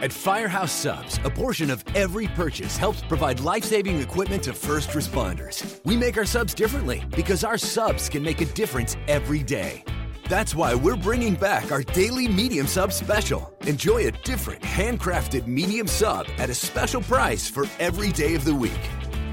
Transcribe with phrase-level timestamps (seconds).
[0.00, 4.90] At Firehouse Subs, a portion of every purchase helps provide life saving equipment to first
[4.90, 5.80] responders.
[5.84, 9.82] We make our subs differently because our subs can make a difference every day.
[10.28, 13.52] That's why we're bringing back our daily medium sub special.
[13.62, 18.54] Enjoy a different handcrafted medium sub at a special price for every day of the
[18.54, 18.84] week.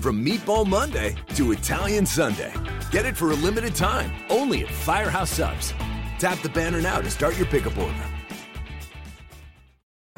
[0.01, 2.53] From Meatball Monday to Italian Sunday.
[2.89, 5.75] Get it for a limited time only at Firehouse Subs.
[6.17, 8.14] Tap the banner now to start your pickup order.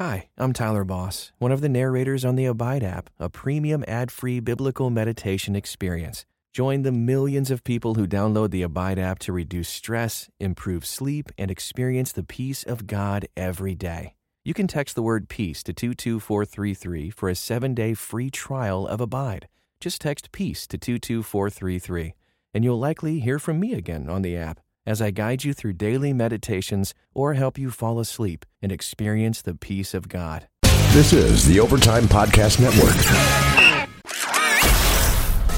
[0.00, 4.12] Hi, I'm Tyler Boss, one of the narrators on the Abide app, a premium ad
[4.12, 6.24] free biblical meditation experience.
[6.52, 11.32] Join the millions of people who download the Abide app to reduce stress, improve sleep,
[11.36, 14.14] and experience the peace of God every day.
[14.44, 19.00] You can text the word peace to 22433 for a seven day free trial of
[19.00, 19.48] Abide.
[19.80, 22.14] Just text peace to 22433,
[22.54, 25.74] and you'll likely hear from me again on the app as I guide you through
[25.74, 30.48] daily meditations or help you fall asleep and experience the peace of God.
[30.92, 32.96] This is the Overtime Podcast Network.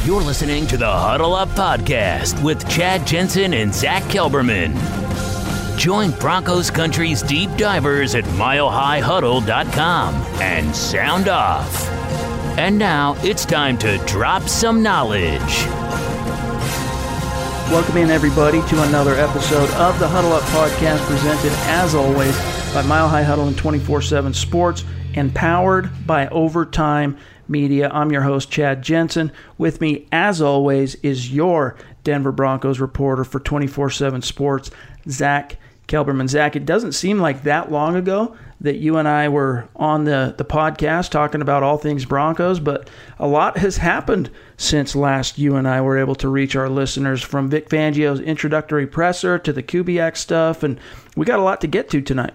[0.04, 4.74] You're listening to the Huddle Up Podcast with Chad Jensen and Zach Kelberman.
[5.78, 11.88] Join Broncos Country's deep divers at milehighhuddle.com and sound off.
[12.58, 16.09] And now it's time to drop some knowledge.
[17.70, 22.36] Welcome in, everybody, to another episode of the Huddle Up Podcast, presented as always
[22.74, 27.88] by Mile High Huddle and 24 7 Sports, and powered by Overtime Media.
[27.88, 29.30] I'm your host, Chad Jensen.
[29.56, 34.72] With me, as always, is your Denver Broncos reporter for 24 7 Sports,
[35.08, 35.56] Zach
[35.90, 36.28] Kelberman.
[36.28, 40.34] Zach, it doesn't seem like that long ago that you and I were on the,
[40.36, 42.88] the podcast talking about all things Broncos, but
[43.18, 47.22] a lot has happened since last you and I were able to reach our listeners
[47.22, 50.78] from Vic Fangio's introductory presser to the Kubiak stuff, and
[51.16, 52.34] we got a lot to get to tonight.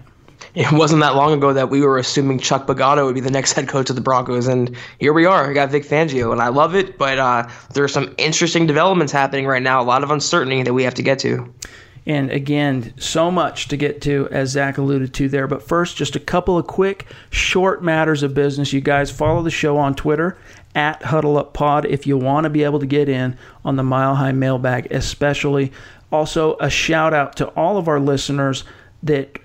[0.54, 3.52] It wasn't that long ago that we were assuming Chuck Pagano would be the next
[3.54, 5.48] head coach of the Broncos, and here we are.
[5.48, 9.12] We got Vic Fangio, and I love it, but uh, there are some interesting developments
[9.12, 11.52] happening right now, a lot of uncertainty that we have to get to.
[12.06, 15.48] And again, so much to get to, as Zach alluded to there.
[15.48, 18.72] But first, just a couple of quick, short matters of business.
[18.72, 20.38] You guys follow the show on Twitter
[20.76, 23.82] at Huddle Up Pod if you want to be able to get in on the
[23.82, 25.72] Mile High mailbag, especially.
[26.12, 28.62] Also, a shout out to all of our listeners
[29.02, 29.38] that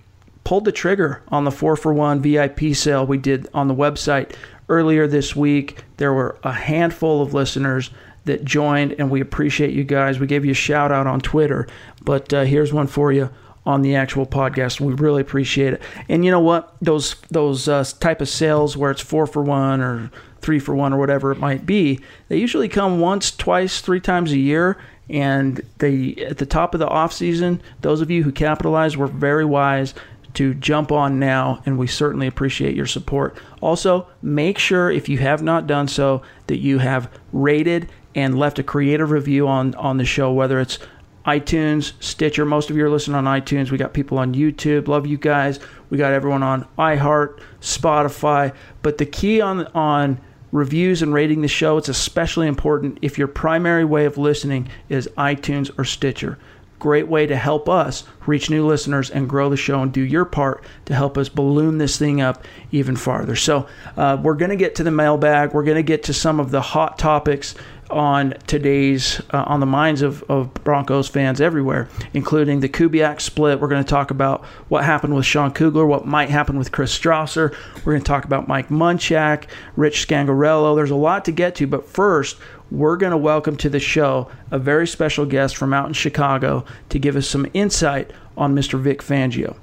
[0.44, 4.36] pulled the trigger on the four for one VIP sale we did on the website
[4.70, 5.84] earlier this week.
[5.98, 7.90] There were a handful of listeners
[8.26, 10.20] that joined, and we appreciate you guys.
[10.20, 11.68] We gave you a shout out on Twitter,
[12.04, 13.30] but uh, here's one for you
[13.66, 14.80] on the actual podcast.
[14.80, 15.82] We really appreciate it.
[16.10, 16.76] And you know what?
[16.82, 20.12] Those those uh, type of sales where it's four for one or
[20.42, 24.32] three for one or whatever it might be, they usually come once, twice, three times
[24.32, 24.78] a year.
[25.10, 29.08] And they at the top of the off season, those of you who capitalize were
[29.08, 29.94] very wise
[30.36, 33.38] to jump on now, and we certainly appreciate your support.
[33.60, 38.60] Also, make sure if you have not done so that you have rated and left
[38.60, 40.80] a creative review on on the show, whether it's
[41.26, 42.46] iTunes, Stitcher.
[42.46, 43.70] Most of you are listening on iTunes.
[43.70, 44.88] We got people on YouTube.
[44.88, 45.60] Love you guys.
[45.90, 48.56] We got everyone on iHeart, Spotify.
[48.82, 50.20] But the key on on
[50.52, 55.08] reviews and rating the show, it's especially important if your primary way of listening is
[55.18, 56.38] iTunes or Stitcher.
[56.80, 60.26] Great way to help us reach new listeners and grow the show and do your
[60.26, 63.36] part to help us balloon this thing up even farther.
[63.36, 65.54] So, uh, we're going to get to the mailbag.
[65.54, 67.54] We're going to get to some of the hot topics
[67.92, 73.60] on today's uh, on the minds of, of Broncos fans everywhere, including the Kubiak split.
[73.60, 76.98] We're going to talk about what happened with Sean Kugler, what might happen with Chris
[76.98, 77.56] Strausser.
[77.78, 80.76] We're going to talk about Mike Munchak, Rich Scangarello.
[80.76, 82.38] There's a lot to get to, but first,
[82.72, 86.64] we're going to welcome to the show a very special guest from out in Chicago
[86.90, 88.80] to give us some insight on Mr.
[88.80, 89.58] Vic Fangio.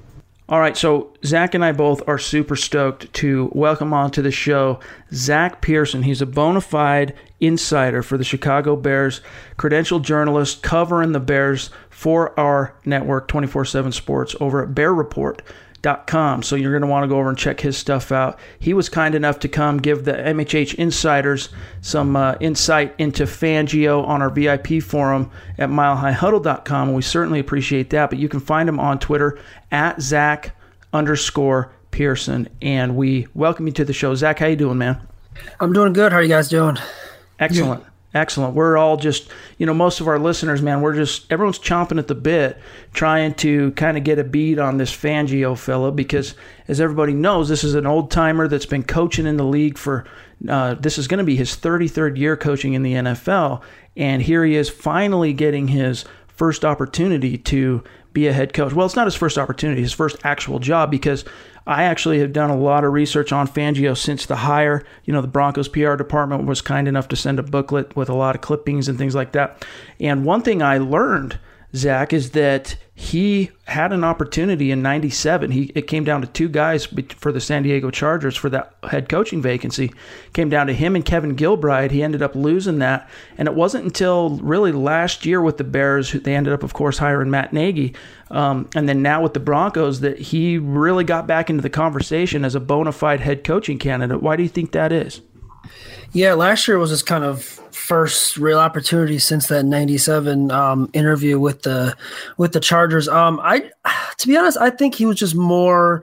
[0.51, 4.81] All right, so Zach and I both are super stoked to welcome onto the show
[5.13, 6.05] Zach Pearson.
[6.05, 9.21] He's a bona fide insider for the Chicago Bears,
[9.59, 15.43] credentialed journalist covering the Bears for our network 24 7 Sports over at Bear Report.
[15.83, 16.43] Com.
[16.43, 18.39] So you're going to want to go over and check his stuff out.
[18.59, 24.07] He was kind enough to come give the MHH insiders some uh, insight into Fangio
[24.07, 26.89] on our VIP forum at milehighhuddle.com.
[26.89, 28.11] And we certainly appreciate that.
[28.11, 29.39] But you can find him on Twitter
[29.71, 30.57] at Zach
[30.93, 32.49] underscore Pearson.
[32.61, 34.15] And we welcome you to the show.
[34.15, 35.01] Zach, how you doing, man?
[35.61, 36.13] I'm doing good.
[36.13, 36.77] How are you guys doing?
[37.39, 37.85] Excellent.
[38.19, 38.57] Excellent.
[38.57, 42.09] We're all just, you know, most of our listeners, man, we're just, everyone's chomping at
[42.09, 42.59] the bit
[42.93, 46.35] trying to kind of get a bead on this Fangio fella because,
[46.67, 50.05] as everybody knows, this is an old timer that's been coaching in the league for,
[50.49, 53.63] uh, this is going to be his 33rd year coaching in the NFL.
[53.97, 57.85] And here he is finally getting his first opportunity to
[58.19, 58.73] be a head coach.
[58.73, 61.25] Well, it's not his first opportunity, his first actual job because
[61.67, 64.85] I actually have done a lot of research on Fangio since the hire.
[65.05, 68.15] You know, the Broncos PR department was kind enough to send a booklet with a
[68.15, 69.65] lot of clippings and things like that.
[70.01, 71.39] And one thing I learned,
[71.77, 76.49] Zach, is that he had an opportunity in 97 he it came down to two
[76.49, 79.93] guys for the San Diego Chargers for that head coaching vacancy.
[80.33, 81.93] Came down to him and Kevin Gilbride.
[81.93, 83.09] He ended up losing that.
[83.37, 86.99] And it wasn't until really last year with the Bears they ended up of course
[86.99, 87.95] hiring Matt Nagy
[88.33, 92.45] um, and then now with the Broncos that he really got back into the conversation
[92.45, 94.21] as a bona fide head coaching candidate.
[94.21, 95.21] Why do you think that is
[96.13, 101.39] yeah, last year was his kind of first real opportunity since that '97 um, interview
[101.39, 101.97] with the
[102.37, 103.09] with the Chargers.
[103.09, 103.71] Um, I,
[104.19, 106.03] to be honest, I think he was just more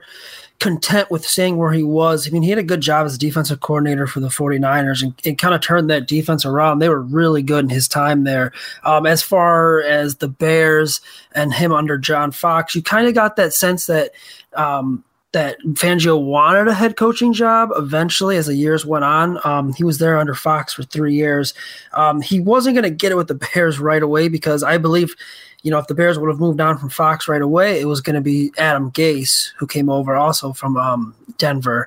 [0.58, 2.26] content with staying where he was.
[2.26, 5.54] I mean, he had a good job as defensive coordinator for the 49ers and, kind
[5.54, 6.78] of turned that defense around.
[6.78, 8.52] They were really good in his time there.
[8.84, 11.00] Um, as far as the Bears
[11.32, 14.12] and him under John Fox, you kind of got that sense that
[14.54, 15.04] um,
[15.36, 19.38] that Fangio wanted a head coaching job eventually as the years went on.
[19.44, 21.52] Um, he was there under Fox for three years.
[21.92, 25.14] Um, he wasn't going to get it with the Bears right away because I believe,
[25.60, 28.00] you know, if the Bears would have moved on from Fox right away, it was
[28.00, 31.86] going to be Adam Gase who came over also from um, Denver.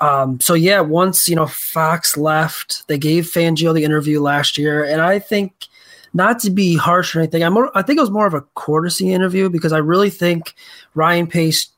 [0.00, 4.84] Um, so yeah, once you know Fox left, they gave Fangio the interview last year,
[4.84, 5.66] and I think
[6.14, 9.12] not to be harsh or anything, I'm I think it was more of a courtesy
[9.12, 10.54] interview because I really think
[10.94, 11.68] Ryan Pace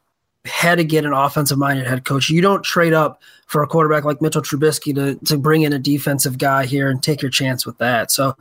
[0.49, 2.31] had to get an offensive minded head coach.
[2.31, 5.79] You don't trade up for a quarterback like Mitchell Trubisky to, to bring in a
[5.79, 8.11] defensive guy here and take your chance with that.
[8.11, 8.37] So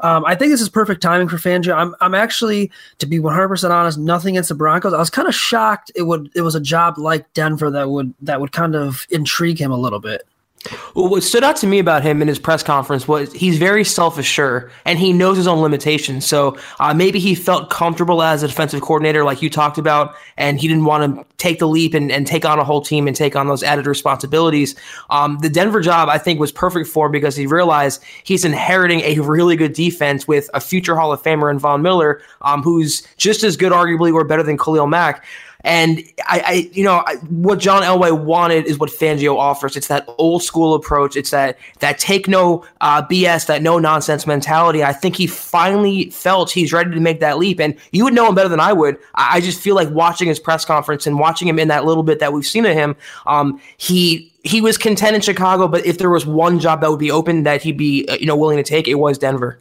[0.00, 1.74] um, I think this is perfect timing for Fangio.
[1.74, 4.92] I'm, I'm actually, to be 100% honest, nothing against the Broncos.
[4.92, 8.14] I was kind of shocked it would it was a job like Denver that would
[8.20, 10.26] that would kind of intrigue him a little bit.
[10.94, 14.18] What stood out to me about him in his press conference was he's very self
[14.18, 16.26] assured and he knows his own limitations.
[16.26, 20.60] So uh, maybe he felt comfortable as a defensive coordinator, like you talked about, and
[20.60, 23.16] he didn't want to take the leap and, and take on a whole team and
[23.16, 24.74] take on those added responsibilities.
[25.10, 29.00] Um, the Denver job, I think, was perfect for him because he realized he's inheriting
[29.00, 33.06] a really good defense with a future Hall of Famer in Von Miller, um, who's
[33.16, 35.24] just as good, arguably, or better than Khalil Mack.
[35.64, 39.76] And I, I you know, I, what John Elway wanted is what Fangio offers.
[39.76, 41.16] It's that old school approach.
[41.16, 44.84] It's that that take no uh, BS, that no nonsense mentality.
[44.84, 47.60] I think he finally felt he's ready to make that leap.
[47.60, 48.98] And you would know him better than I would.
[49.14, 52.04] I, I just feel like watching his press conference and watching him in that little
[52.04, 52.94] bit that we've seen of him.
[53.26, 57.00] Um, he he was content in Chicago, but if there was one job that would
[57.00, 59.58] be open that he'd be uh, you know willing to take, it was Denver.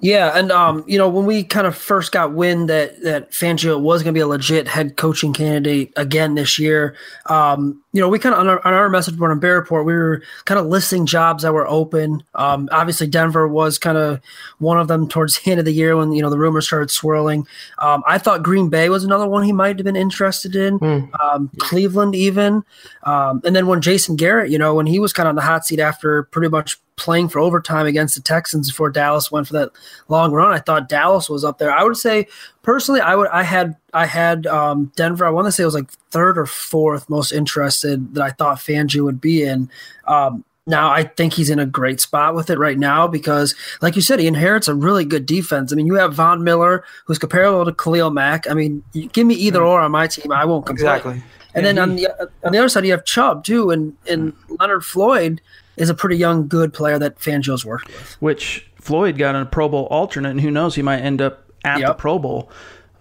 [0.00, 3.80] Yeah, and um, you know, when we kind of first got wind that that Fangio
[3.80, 6.96] was going to be a legit head coaching candidate again this year,
[7.26, 9.86] um, you know, we kind of on our, on our message board on Bear Report,
[9.86, 12.24] we were kind of listing jobs that were open.
[12.34, 14.20] Um, obviously, Denver was kind of
[14.58, 16.90] one of them towards the end of the year when you know the rumors started
[16.90, 17.46] swirling.
[17.78, 20.80] Um, I thought Green Bay was another one he might have been interested in.
[20.80, 21.58] Mm.
[21.58, 22.64] Cleveland, even,
[23.04, 25.42] um, and then when Jason Garrett, you know, when he was kind of on the
[25.42, 29.54] hot seat after pretty much playing for overtime against the Texans before Dallas went for
[29.54, 29.70] that
[30.08, 30.52] long run.
[30.52, 31.72] I thought Dallas was up there.
[31.72, 32.26] I would say
[32.62, 35.24] personally, I would I had I had um, Denver.
[35.24, 38.58] I want to say it was like third or fourth most interested that I thought
[38.58, 39.70] Fangio would be in.
[40.06, 43.96] Um, now I think he's in a great spot with it right now because, like
[43.96, 45.72] you said, he inherits a really good defense.
[45.72, 48.48] I mean, you have Von Miller, who's comparable to Khalil Mack.
[48.50, 50.96] I mean, give me either or on my team, I won't complain.
[50.96, 51.22] Exactly.
[51.54, 52.08] And then on the
[52.44, 55.40] on the other side, you have Chubb too, and and Leonard Floyd
[55.78, 58.16] is a pretty young, good player that Fangio's worked with.
[58.20, 61.80] Which Floyd got a Pro Bowl alternate, and who knows, he might end up at
[61.80, 61.88] yep.
[61.88, 62.50] the Pro Bowl.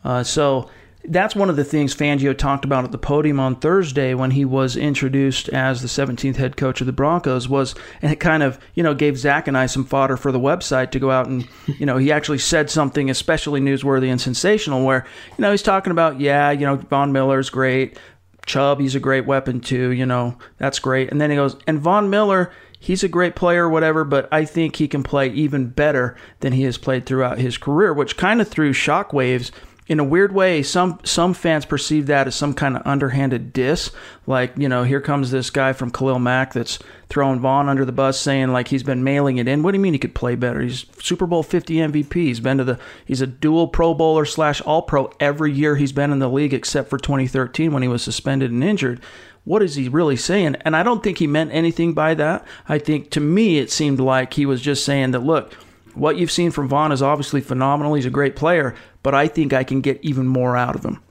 [0.04, 0.70] Uh, so
[1.08, 4.44] that's one of the things Fangio talked about at the podium on Thursday when he
[4.44, 8.60] was introduced as the 17th head coach of the Broncos was, and it kind of,
[8.74, 11.48] you know, gave Zach and I some fodder for the website to go out and,
[11.80, 15.06] you know, he actually said something especially newsworthy and sensational where,
[15.38, 17.98] you know, he's talking about, yeah, you know, Von Miller's great.
[18.48, 21.12] Chubb, he's a great weapon too, you know, that's great.
[21.12, 24.78] And then he goes, and Von Miller, he's a great player, whatever, but I think
[24.78, 28.48] he can play even better than he has played throughout his career, which kind of
[28.48, 29.52] threw shockwaves
[29.88, 33.92] in a weird way, some some fans perceive that as some kind of underhanded diss.
[34.26, 37.94] Like, you know, here comes this guy from Khalil Mack that's throwing Von under the
[37.94, 39.64] bus, saying like he's been mailing it in.
[39.64, 40.60] What do you mean he could play better?
[40.60, 42.14] He's Super Bowl 50 MVP.
[42.14, 45.94] He's been to the he's a dual Pro Bowler slash All Pro every year he's
[45.94, 49.02] been in the league except for 2013 when he was suspended and injured
[49.46, 50.58] what is he really saying?
[50.66, 52.46] And I don't think he meant anything by that.
[52.68, 55.54] I think to me, it seemed like he was just saying that, look,
[55.98, 57.94] what you've seen from Von is obviously phenomenal.
[57.94, 61.02] He's a great player, but I think I can get even more out of him.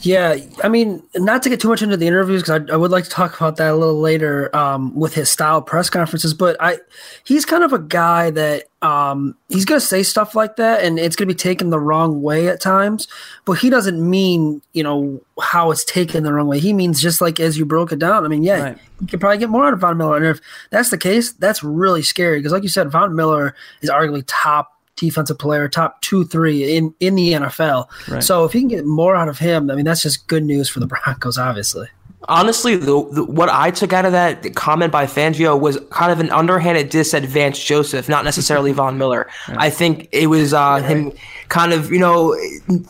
[0.00, 2.90] Yeah, I mean, not to get too much into the interviews because I, I, would
[2.90, 6.34] like to talk about that a little later um, with his style press conferences.
[6.34, 6.78] But I,
[7.24, 10.98] he's kind of a guy that um, he's going to say stuff like that, and
[10.98, 13.08] it's going to be taken the wrong way at times.
[13.46, 16.58] But he doesn't mean you know how it's taken the wrong way.
[16.58, 18.26] He means just like as you broke it down.
[18.26, 18.78] I mean, yeah, right.
[19.00, 21.62] you could probably get more out of Von Miller, and if that's the case, that's
[21.62, 26.24] really scary because, like you said, Von Miller is arguably top defensive player, top two,
[26.24, 27.86] three in, in the NFL.
[28.08, 28.22] Right.
[28.22, 30.68] So if you can get more out of him, I mean, that's just good news
[30.68, 31.88] for the Broncos, obviously.
[32.28, 36.20] Honestly, the, the, what I took out of that comment by Fangio was kind of
[36.20, 39.28] an underhanded diss at Vance Joseph, not necessarily Von Miller.
[39.48, 39.58] Right.
[39.58, 41.12] I think it was uh, him
[41.48, 42.36] kind of, you know,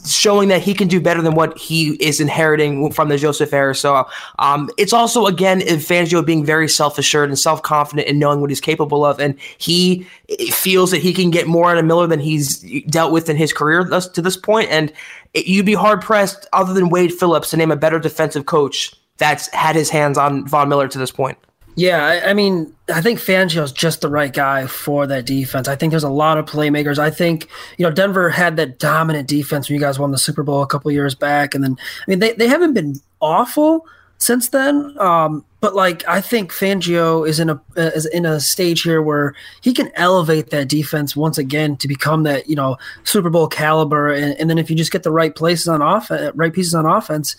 [0.06, 3.74] showing that he can do better than what he is inheriting from the Joseph era.
[3.74, 4.06] So
[4.38, 8.50] um, it's also, again, Fangio being very self assured and self confident in knowing what
[8.50, 9.20] he's capable of.
[9.20, 10.06] And he
[10.50, 13.52] feels that he can get more out of Miller than he's dealt with in his
[13.52, 14.70] career thus, to this point.
[14.70, 14.92] And
[15.34, 18.94] it, you'd be hard pressed, other than Wade Phillips, to name a better defensive coach
[19.18, 21.38] that's had his hands on Von Miller to this point.
[21.76, 25.66] Yeah, I, I mean, I think Fangio's just the right guy for that defense.
[25.66, 26.98] I think there's a lot of playmakers.
[26.98, 30.44] I think, you know, Denver had that dominant defense when you guys won the Super
[30.44, 31.54] Bowl a couple years back.
[31.54, 33.86] And then, I mean, they, they haven't been awful
[34.18, 34.96] since then.
[35.00, 39.34] Um, but like, I think Fangio is in a is in a stage here where
[39.62, 44.12] he can elevate that defense once again to become that you know Super Bowl caliber.
[44.12, 46.86] And, and then if you just get the right places on off, right pieces on
[46.86, 47.34] offense,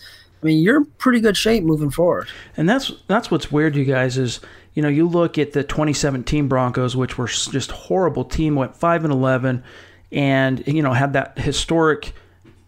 [0.46, 2.28] I mean, you're in pretty good shape moving forward.
[2.56, 4.38] And that's that's what's weird, you guys, is
[4.74, 9.02] you know you look at the 2017 Broncos, which were just horrible team, went five
[9.02, 9.64] and 11,
[10.12, 12.12] and you know had that historic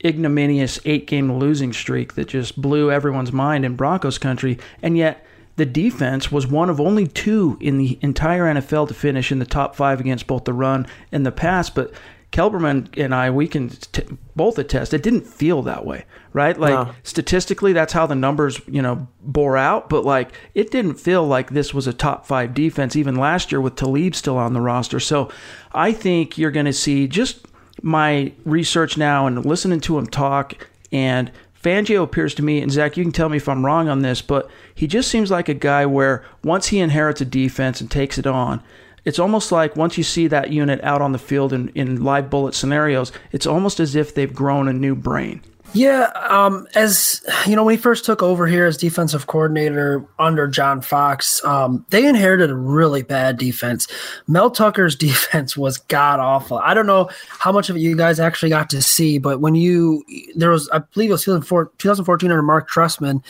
[0.05, 5.25] ignominious eight game losing streak that just blew everyone's mind in Broncos country, and yet
[5.55, 9.47] the defense was one of only two in the entire NFL to finish in the
[9.47, 11.71] top five against both the run and the pass.
[11.71, 11.93] But
[12.33, 14.03] Kelberman and I, we can t-
[14.37, 16.59] both attest, it didn't feel that way, right?
[16.59, 16.95] Like no.
[17.03, 19.89] statistically, that's how the numbers, you know, bore out.
[19.89, 23.61] But like, it didn't feel like this was a top five defense even last year
[23.61, 25.01] with Talib still on the roster.
[25.01, 25.31] So
[25.73, 27.47] I think you're going to see just
[27.81, 31.31] my research now and listening to him talk and
[31.63, 34.23] Fangio appears to me, and Zach, you can tell me if I'm wrong on this,
[34.23, 38.17] but he just seems like a guy where once he inherits a defense and takes
[38.17, 38.63] it on,
[39.05, 42.31] it's almost like once you see that unit out on the field in, in live
[42.31, 45.41] bullet scenarios, it's almost as if they've grown a new brain.
[45.75, 50.49] Yeah, um, as you know, when he first took over here as defensive coordinator under
[50.49, 53.87] John Fox, um, they inherited a really bad defense.
[54.27, 56.59] Mel Tucker's defense was god awful.
[56.59, 59.55] I don't know how much of it you guys actually got to see, but when
[59.55, 63.23] you there was, I believe it was 2014 under Mark Trestman,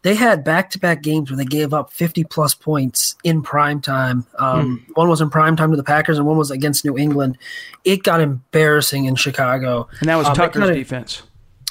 [0.00, 3.80] they had back to back games where they gave up 50 plus points in prime
[3.80, 4.26] time.
[4.38, 4.96] Um, mm.
[4.96, 7.36] One was in prime time to the Packers, and one was against New England.
[7.84, 11.22] It got embarrassing in Chicago, and that was um, Tucker's defense.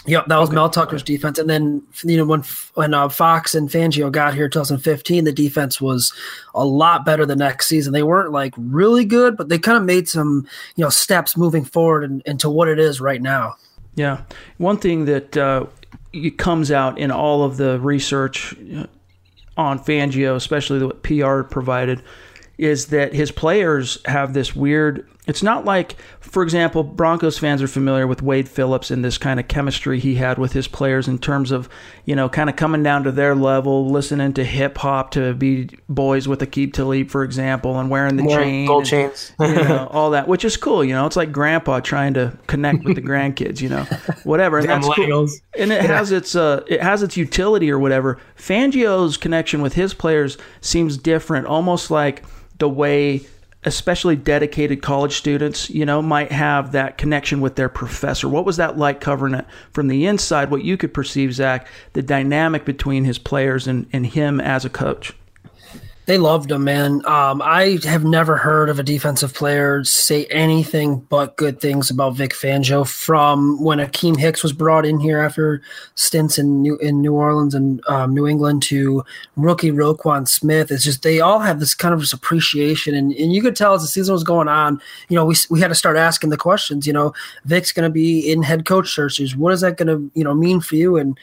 [0.07, 0.55] Yep, that was okay.
[0.55, 1.37] Mel Tucker's defense.
[1.37, 2.43] And then you know when
[2.73, 6.13] when uh, Fox and Fangio got here 2015, the defense was
[6.55, 7.93] a lot better the next season.
[7.93, 11.63] They weren't like really good, but they kind of made some you know steps moving
[11.63, 13.55] forward and, into what it is right now.
[13.95, 14.23] Yeah,
[14.57, 15.65] one thing that uh,
[16.13, 18.87] it comes out in all of the research uh,
[19.57, 22.01] on Fangio, especially what PR provided,
[22.57, 25.07] is that his players have this weird.
[25.27, 25.95] It's not like,
[26.31, 30.15] for example, Broncos fans are familiar with Wade Phillips and this kind of chemistry he
[30.15, 31.67] had with his players in terms of,
[32.05, 35.69] you know, kind of coming down to their level, listening to hip hop to be
[35.89, 39.87] boys with Aqib Talib, for example, and wearing the chain, gold and, chains, you know,
[39.91, 40.85] all that, which is cool.
[40.85, 43.83] You know, it's like grandpa trying to connect with the grandkids, you know,
[44.23, 44.57] whatever.
[44.59, 45.27] And that's cool.
[45.57, 48.19] And it has its uh, it has its utility or whatever.
[48.37, 52.23] Fangio's connection with his players seems different, almost like
[52.57, 53.25] the way
[53.63, 58.27] especially dedicated college students, you know, might have that connection with their professor.
[58.27, 60.49] What was that like covering it from the inside?
[60.49, 64.69] What you could perceive, Zach, the dynamic between his players and, and him as a
[64.69, 65.13] coach?
[66.07, 67.05] They loved him, man.
[67.05, 72.15] Um, I have never heard of a defensive player say anything but good things about
[72.15, 75.61] Vic Fangio from when Akiem Hicks was brought in here after
[75.93, 79.03] stints in New in New Orleans and um, New England to
[79.35, 80.71] rookie Roquan Smith.
[80.71, 83.75] It's just they all have this kind of this appreciation, and, and you could tell
[83.75, 86.37] as the season was going on, you know, we we had to start asking the
[86.37, 86.87] questions.
[86.87, 87.13] You know,
[87.45, 89.35] Vic's going to be in head coach searches.
[89.35, 90.97] What is that going to you know mean for you?
[90.97, 91.15] And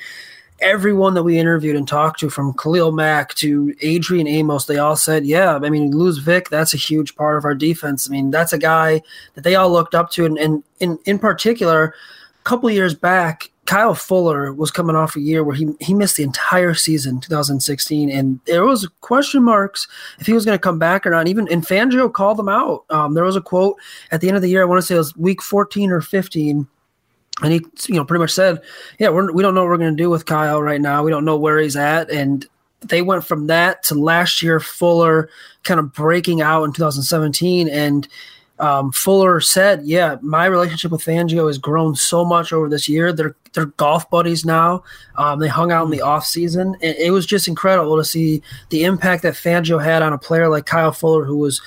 [0.60, 4.96] everyone that we interviewed and talked to, from Khalil Mack to Adrian Amos, they all
[4.96, 8.08] said, "Yeah, I mean, lose Vic, that's a huge part of our defense.
[8.08, 9.02] I mean, that's a guy
[9.34, 11.94] that they all looked up to, and, and in in particular,
[12.40, 16.16] a couple years back." Kyle Fuller was coming off a year where he, he missed
[16.16, 19.86] the entire season, 2016, and there was question marks
[20.18, 21.28] if he was going to come back or not.
[21.28, 22.86] Even and Fangio called them out.
[22.88, 23.76] Um, there was a quote
[24.10, 24.62] at the end of the year.
[24.62, 26.66] I want to say it was week 14 or 15
[27.42, 28.60] and he you know pretty much said,
[28.98, 31.02] "Yeah, we're, we don't know what we're going to do with Kyle right now.
[31.04, 32.46] We don't know where he's at." And
[32.80, 35.28] they went from that to last year Fuller
[35.64, 38.08] kind of breaking out in 2017 and
[38.60, 43.12] um, Fuller said, "Yeah, my relationship with Fangio has grown so much over this year.
[43.12, 44.82] They're they're golf buddies now.
[45.16, 46.76] Um, they hung out in the off season.
[46.80, 50.48] It, it was just incredible to see the impact that Fangio had on a player
[50.48, 51.62] like Kyle Fuller, who was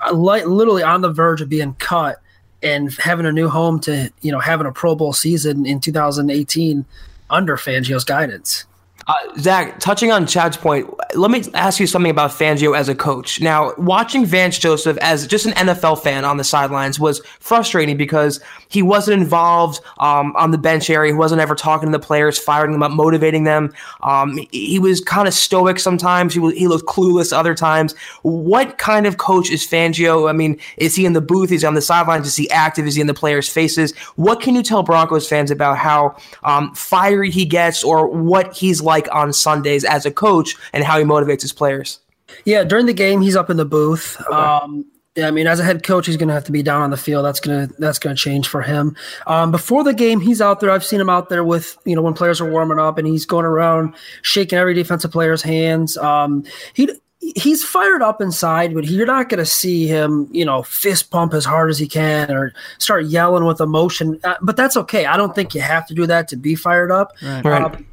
[0.00, 2.20] uh, li- literally on the verge of being cut
[2.64, 6.84] and having a new home to you know having a Pro Bowl season in 2018
[7.30, 8.64] under Fangio's guidance."
[9.06, 12.94] Uh, Zach, touching on Chad's point, let me ask you something about Fangio as a
[12.94, 13.40] coach.
[13.40, 18.40] Now, watching Vance Joseph as just an NFL fan on the sidelines was frustrating because
[18.68, 21.12] he wasn't involved um, on the bench area.
[21.12, 23.74] He wasn't ever talking to the players, firing them up, motivating them.
[24.02, 26.32] Um, he was kind of stoic sometimes.
[26.32, 27.94] He, was, he looked clueless other times.
[28.22, 30.30] What kind of coach is Fangio?
[30.30, 31.52] I mean, is he in the booth?
[31.52, 32.26] Is he on the sidelines?
[32.26, 32.86] Is he active?
[32.86, 33.94] Is he in the players' faces?
[34.16, 38.80] What can you tell Broncos fans about how um, fiery he gets or what he's
[38.80, 38.93] like?
[38.94, 42.00] Like on Sundays as a coach and how he motivates his players?
[42.44, 44.20] Yeah, during the game, he's up in the booth.
[44.20, 44.34] Okay.
[44.34, 44.86] Um,
[45.16, 46.90] yeah, I mean, as a head coach, he's going to have to be down on
[46.90, 47.24] the field.
[47.24, 48.96] That's gonna that's gonna change for him.
[49.28, 50.70] Um, before the game, he's out there.
[50.70, 53.24] I've seen him out there with you know when players are warming up, and he's
[53.24, 55.96] going around shaking every defensive player's hands.
[55.98, 56.88] Um, he
[57.36, 61.32] he's fired up inside, but you're not going to see him, you know, fist pump
[61.32, 64.20] as hard as he can or start yelling with emotion.
[64.24, 65.06] Uh, but that's okay.
[65.06, 67.12] I don't think you have to do that to be fired up.
[67.22, 67.62] Right.
[67.62, 67.86] Um,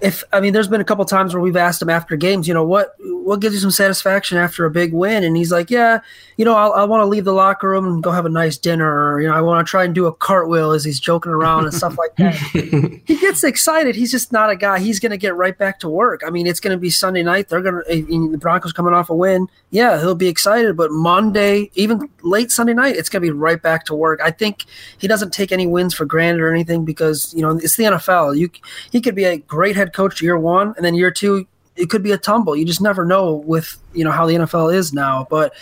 [0.00, 2.52] if I mean, there's been a couple times where we've asked him after games, you
[2.52, 6.00] know, what what gives you some satisfaction after a big win, and he's like, yeah,
[6.36, 8.58] you know, I'll, i want to leave the locker room and go have a nice
[8.58, 11.32] dinner, or you know, I want to try and do a cartwheel as he's joking
[11.32, 12.34] around and stuff like that.
[13.04, 13.96] he gets excited.
[13.96, 14.80] He's just not a guy.
[14.80, 16.20] He's going to get right back to work.
[16.26, 17.48] I mean, it's going to be Sunday night.
[17.48, 19.48] They're going to eh, eh, the Broncos coming off a win.
[19.70, 23.60] Yeah, he'll be excited, but Monday, even late Sunday night, it's going to be right
[23.60, 24.20] back to work.
[24.22, 24.66] I think
[24.98, 28.36] he doesn't take any wins for granted or anything because you know it's the NFL.
[28.36, 28.50] You
[28.92, 32.02] he could be a great head coach year one, and then year two it could
[32.02, 32.56] be a tumble.
[32.56, 35.26] You just never know with you know how the NFL is now.
[35.28, 35.54] But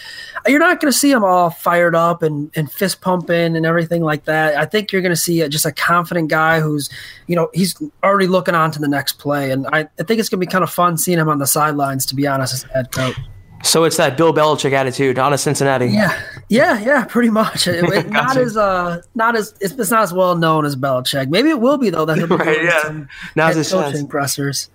[0.47, 4.03] you're not going to see them all fired up and, and fist pumping and everything
[4.03, 4.57] like that.
[4.57, 6.89] I think you're going to see a, just a confident guy who's
[7.27, 9.51] you know he's already looking on to the next play.
[9.51, 11.47] And I, I think it's going to be kind of fun seeing him on the
[11.47, 12.07] sidelines.
[12.07, 13.17] To be honest, as a head coach.
[13.63, 15.87] So it's that Bill Belichick attitude on a Cincinnati.
[15.87, 17.67] Yeah, yeah, yeah, pretty much.
[17.75, 21.29] It, it, not as uh, not as it's, it's, not as well known as Belichick.
[21.29, 22.05] Maybe it will be though.
[22.05, 23.05] That he'll be right, yeah.
[23.35, 24.71] Now as coaching pressers.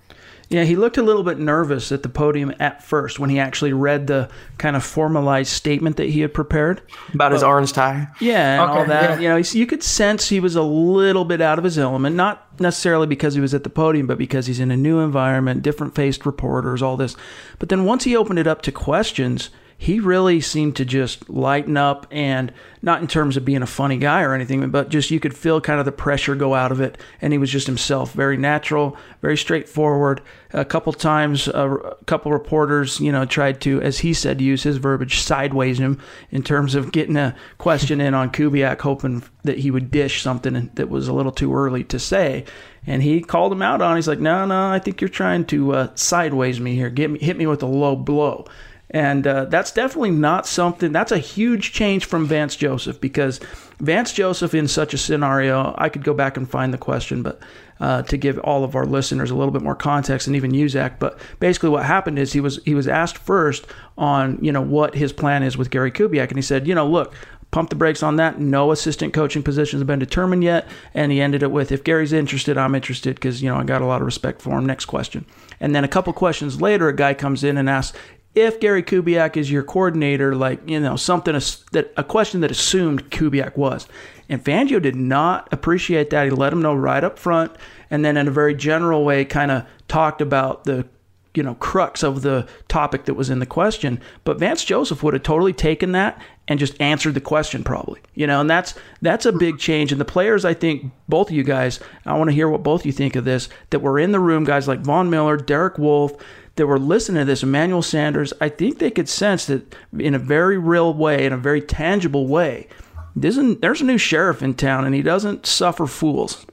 [0.50, 3.72] Yeah, he looked a little bit nervous at the podium at first when he actually
[3.72, 6.82] read the kind of formalized statement that he had prepared
[7.14, 8.08] about his orange tie.
[8.20, 9.10] Yeah, and okay, all that.
[9.10, 9.20] Yeah.
[9.20, 12.60] You know, you could sense he was a little bit out of his element, not
[12.60, 15.94] necessarily because he was at the podium, but because he's in a new environment, different
[15.94, 17.16] faced reporters, all this.
[17.60, 21.78] But then once he opened it up to questions, he really seemed to just lighten
[21.78, 25.22] up and not in terms of being a funny guy or anything, but just you
[25.22, 26.98] could feel kind of the pressure go out of it.
[27.22, 30.20] And he was just himself, very natural, very straightforward.
[30.52, 34.76] A couple times, a couple reporters, you know, tried to, as he said, use his
[34.76, 39.72] verbiage, sideways him in terms of getting a question in on Kubiak, hoping that he
[39.72, 42.44] would dish something that was a little too early to say.
[42.86, 43.94] And he called him out on.
[43.94, 44.00] It.
[44.00, 46.90] He's like, "No, no, I think you're trying to uh, sideways me here.
[46.90, 48.46] Get me, hit me with a low blow."
[48.92, 53.40] And uh, that's definitely not something, that's a huge change from Vance Joseph because
[53.80, 57.40] Vance Joseph, in such a scenario, I could go back and find the question, but
[57.80, 61.00] uh, to give all of our listeners a little bit more context and even Zach.
[61.00, 64.96] But basically, what happened is he was he was asked first on you know what
[64.96, 67.14] his plan is with Gary Kubiak, and he said, you know, look,
[67.52, 68.40] pump the brakes on that.
[68.40, 70.68] No assistant coaching positions have been determined yet.
[70.94, 73.82] And he ended it with, if Gary's interested, I'm interested because, you know, I got
[73.82, 74.66] a lot of respect for him.
[74.66, 75.26] Next question.
[75.60, 77.98] And then a couple questions later, a guy comes in and asks,
[78.40, 83.10] if Gary Kubiak is your coordinator, like, you know, something that a question that assumed
[83.10, 83.88] Kubiak was.
[84.30, 86.26] And Fangio did not appreciate that.
[86.26, 87.52] He let him know right up front
[87.90, 90.88] and then in a very general way kind of talked about the
[91.36, 95.14] you know crux of the topic that was in the question but Vance Joseph would
[95.14, 99.28] have totally taken that and just answered the question probably you know and that's that's
[99.28, 102.36] a big change and the players I think both of you guys I want to
[102.36, 105.10] hear what both you think of this that were in the room guys like Von
[105.10, 106.16] Miller Derek Wolfe
[106.56, 110.20] that were listening to this, Emmanuel Sanders, I think they could sense that in a
[110.20, 112.68] very real way, in a very tangible way,
[113.16, 116.46] there's a new sheriff in town and he doesn't suffer fools.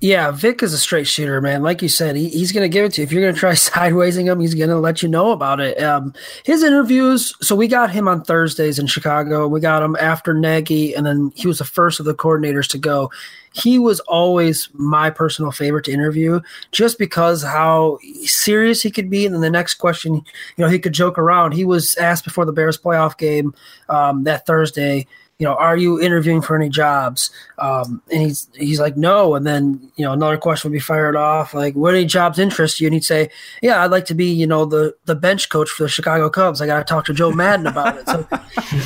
[0.00, 1.62] Yeah, Vic is a straight shooter, man.
[1.62, 3.04] Like you said, he, he's going to give it to you.
[3.04, 5.82] If you're going to try sidewaysing him, he's going to let you know about it.
[5.82, 9.46] Um, his interviews, so we got him on Thursdays in Chicago.
[9.46, 12.78] We got him after Nagy, and then he was the first of the coordinators to
[12.78, 13.10] go
[13.56, 16.40] he was always my personal favorite to interview
[16.72, 19.24] just because how serious he could be.
[19.24, 20.24] And then the next question, you
[20.58, 21.52] know, he could joke around.
[21.52, 23.54] He was asked before the Bears playoff game
[23.88, 25.06] um, that Thursday,
[25.38, 27.30] you know, are you interviewing for any jobs?
[27.58, 29.34] Um, and he's he's like, no.
[29.34, 32.80] And then you know, another question would be fired off, like, what any jobs interest
[32.80, 32.86] you?
[32.86, 33.28] And he'd say,
[33.60, 36.60] yeah, I'd like to be, you know, the the bench coach for the Chicago Cubs.
[36.60, 38.08] I got to talk to Joe Maddon about it.
[38.08, 38.26] So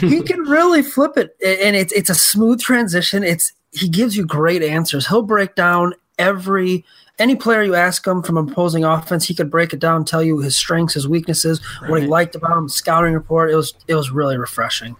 [0.07, 3.23] he can really flip it, and it's it's a smooth transition.
[3.23, 5.07] It's he gives you great answers.
[5.07, 6.85] He'll break down every
[7.21, 10.39] any player you ask him from opposing offense, he could break it down, tell you
[10.39, 11.91] his strengths, his weaknesses, right.
[11.91, 13.51] what he liked about him, scouting report.
[13.51, 14.97] It was it was really refreshing.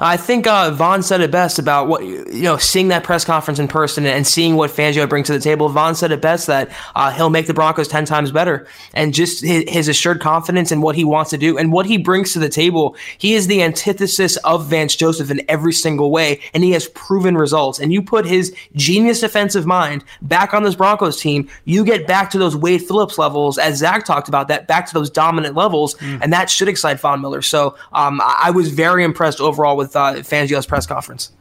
[0.00, 3.58] I think uh, Von said it best about what you know, seeing that press conference
[3.58, 5.68] in person and seeing what Fangio brings to the table.
[5.68, 9.44] Von said it best that uh, he'll make the Broncos ten times better, and just
[9.44, 12.38] his, his, assured confidence in what he wants to do and what he brings to
[12.38, 12.96] the table.
[13.18, 17.36] He is the antithesis of Vance Joseph in every single way, and he has proven
[17.36, 17.78] results.
[17.78, 22.30] And you put his genius defensive mind back on this Broncos team, you get back
[22.30, 25.94] to those Wade Phillips levels, as Zach talked about, that back to those dominant levels,
[25.96, 26.20] mm.
[26.22, 27.42] and that should excite Von Miller.
[27.42, 31.32] So um, I was very impressed overall with uh, Fangio's press conference.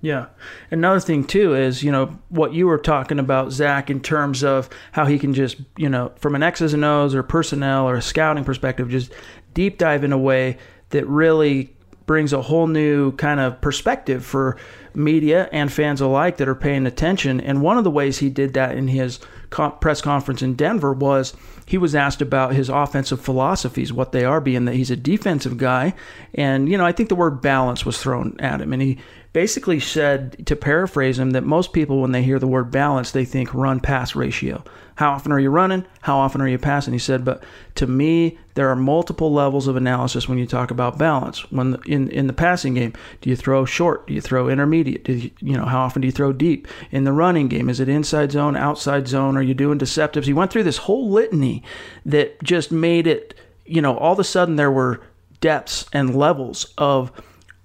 [0.00, 0.26] Yeah.
[0.70, 4.68] Another thing too is, you know, what you were talking about, Zach, in terms of
[4.92, 8.02] how he can just, you know, from an X's and O's or personnel or a
[8.02, 9.12] scouting perspective, just
[9.54, 10.58] deep dive in a way
[10.90, 14.58] that really brings a whole new kind of perspective for
[14.94, 17.40] media and fans alike that are paying attention.
[17.40, 21.34] And one of the ways he did that in his press conference in Denver was
[21.66, 25.56] he was asked about his offensive philosophies, what they are, being that he's a defensive
[25.56, 25.94] guy.
[26.34, 28.72] And, you know, I think the word balance was thrown at him.
[28.72, 28.98] And he
[29.32, 33.24] basically said, to paraphrase him, that most people, when they hear the word balance, they
[33.24, 34.62] think run pass ratio.
[34.96, 35.84] How often are you running?
[36.02, 36.92] How often are you passing?
[36.92, 37.42] He said, but
[37.76, 41.50] to me, there are multiple levels of analysis when you talk about balance.
[41.50, 44.06] When in in the passing game, do you throw short?
[44.06, 45.04] Do you throw intermediate?
[45.04, 46.68] Do you, you know how often do you throw deep?
[46.92, 49.36] In the running game, is it inside zone, outside zone?
[49.36, 50.26] Are you doing deceptives?
[50.26, 51.62] He went through this whole litany
[52.06, 53.34] that just made it.
[53.66, 55.00] You know, all of a sudden there were
[55.40, 57.10] depths and levels of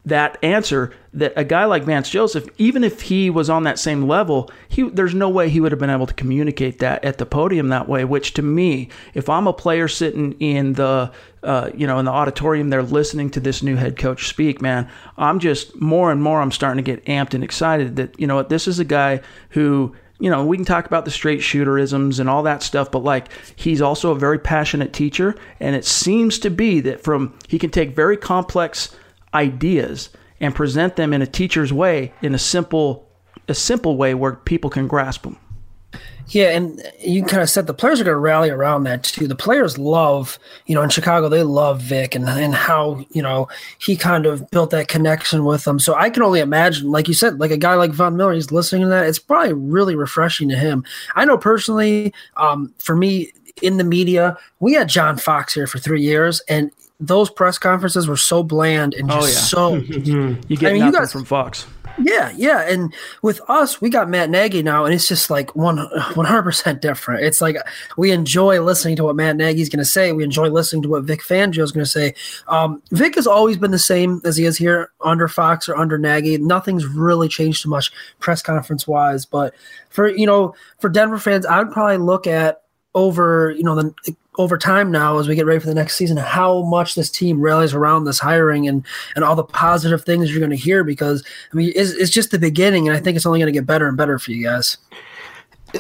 [0.06, 4.08] that answer that a guy like Vance Joseph, even if he was on that same
[4.08, 7.26] level, he there's no way he would have been able to communicate that at the
[7.26, 8.06] podium that way.
[8.06, 11.12] Which to me, if I'm a player sitting in the
[11.44, 14.90] uh, you know in the auditorium, they're listening to this new head coach speak, man,
[15.18, 18.36] I'm just more and more I'm starting to get amped and excited that you know
[18.36, 22.20] what this is a guy who you know, we can talk about the straight shooterisms
[22.20, 25.34] and all that stuff, but like he's also a very passionate teacher.
[25.62, 28.94] And it seems to be that from he can take very complex
[29.34, 33.08] ideas and present them in a teacher's way in a simple
[33.48, 35.38] a simple way where people can grasp them.
[36.28, 39.28] Yeah, and you kind of said the players are going to rally around that too.
[39.28, 40.38] The players love,
[40.68, 43.48] you know, in Chicago they love Vic and and how you know
[43.80, 45.80] he kind of built that connection with them.
[45.80, 48.52] So I can only imagine, like you said, like a guy like Von Miller, he's
[48.52, 49.08] listening to that.
[49.08, 50.84] It's probably really refreshing to him.
[51.16, 53.32] I know personally, um, for me
[53.64, 58.08] in the media, we had John Fox here for three years, and those press conferences
[58.08, 59.80] were so bland and just oh, yeah.
[59.82, 59.98] so.
[60.48, 61.66] you get I mean, nothing you guys, from Fox.
[62.02, 65.78] Yeah, yeah, and with us, we got Matt Nagy now, and it's just like one
[66.14, 67.24] one hundred percent different.
[67.24, 67.58] It's like
[67.98, 70.12] we enjoy listening to what Matt Nagy's going to say.
[70.12, 72.14] We enjoy listening to what Vic Fangio is going to say.
[72.48, 75.98] Um, Vic has always been the same as he is here under Fox or under
[75.98, 76.38] Nagy.
[76.38, 79.26] Nothing's really changed too much press conference wise.
[79.26, 79.54] But
[79.90, 82.62] for you know, for Denver fans, I would probably look at
[82.96, 86.16] over you know the over time now as we get ready for the next season
[86.16, 90.40] how much this team rallies around this hiring and and all the positive things you're
[90.40, 91.24] going to hear because
[91.54, 93.68] I mean it's, it's just the beginning and I think it's only going to get
[93.68, 94.78] better and better for you guys.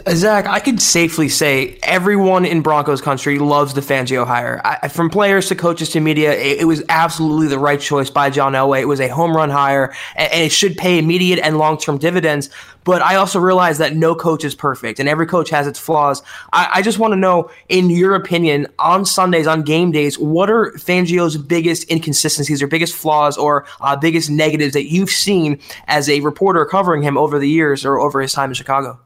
[0.10, 4.62] Zach, I could safely say everyone in Broncos country loves the Fangio hire.
[4.64, 8.30] I, from players to coaches to media, it, it, was absolutely the right choice by
[8.30, 8.82] John Elway.
[8.82, 11.98] It was a home run hire, and, and it should pay immediate and long term
[11.98, 12.50] dividends.
[12.84, 16.22] But I also realize that no coach is perfect, and every coach has its flaws.
[16.54, 20.52] I, I just want to know, in your opinion, on Sundays, on game days, what
[20.52, 26.10] are Fangio's biggest inconsistencies or biggest flaws or uh, biggest negatives that you've seen as
[26.10, 29.00] a reporter covering him over the years or over his time in Chicago?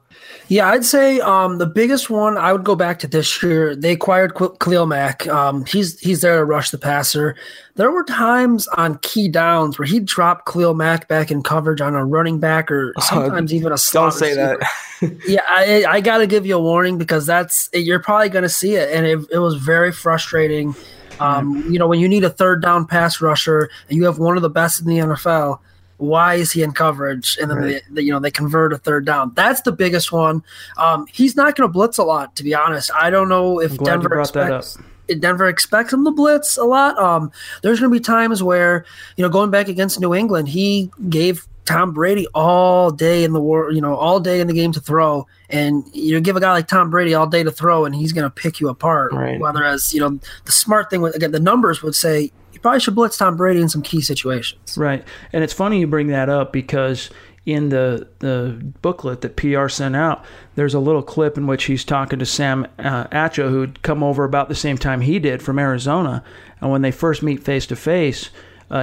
[0.49, 3.75] Yeah, I'd say um, the biggest one I would go back to this year.
[3.75, 5.25] They acquired Khalil Mack.
[5.27, 7.35] Um, he's he's there to rush the passer.
[7.75, 11.95] There were times on key downs where he dropped Khalil Mack back in coverage on
[11.95, 14.11] a running back or sometimes uh, even a slot.
[14.11, 14.59] Don't say receiver.
[15.01, 15.21] that.
[15.27, 18.49] yeah, I, I got to give you a warning because that's you're probably going to
[18.49, 20.75] see it, and it, it was very frustrating.
[21.19, 24.35] Um, you know, when you need a third down pass rusher and you have one
[24.35, 25.59] of the best in the NFL
[26.03, 27.37] why is he in coverage?
[27.41, 27.83] And then right.
[27.87, 29.31] they, they, you know they convert a third down.
[29.35, 30.43] That's the biggest one.
[30.77, 32.91] Um, he's not going to blitz a lot, to be honest.
[32.93, 34.77] I don't know if Denver expects.
[35.19, 36.97] Denver expects him to blitz a lot.
[36.97, 38.85] Um, there's going to be times where,
[39.17, 43.41] you know, going back against New England, he gave Tom Brady all day in the
[43.41, 46.39] war, you know, all day in the game to throw, and you know, give a
[46.39, 49.13] guy like Tom Brady all day to throw, and he's going to pick you apart.
[49.13, 49.39] Right.
[49.39, 52.31] Whether as you know, the smart thing, again, the numbers would say
[52.63, 54.75] probably should blitz Tom Brady in some key situations.
[54.77, 57.11] Right, and it's funny you bring that up because
[57.45, 61.85] in the the booklet that PR sent out, there's a little clip in which he's
[61.85, 65.59] talking to Sam uh, Acho, who'd come over about the same time he did from
[65.59, 66.23] Arizona,
[66.59, 68.31] and when they first meet face to face,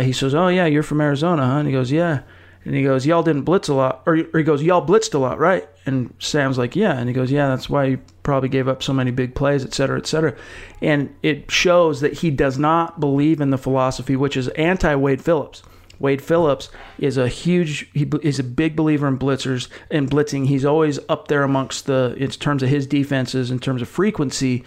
[0.00, 2.20] he says, "Oh yeah, you're from Arizona, huh?" And he goes, "Yeah."
[2.64, 5.18] And he goes, "Y'all didn't blitz a lot," or, or he goes, "Y'all blitzed a
[5.18, 8.68] lot, right?" And Sam's like, "Yeah," and he goes, "Yeah, that's why you probably gave
[8.68, 10.34] up so many big plays, et cetera, et cetera."
[10.82, 15.22] And it shows that he does not believe in the philosophy, which is anti Wade
[15.22, 15.62] Phillips.
[15.98, 20.46] Wade Phillips is a huge, he is a big believer in blitzers and blitzing.
[20.46, 24.64] He's always up there amongst the, in terms of his defenses, in terms of frequency,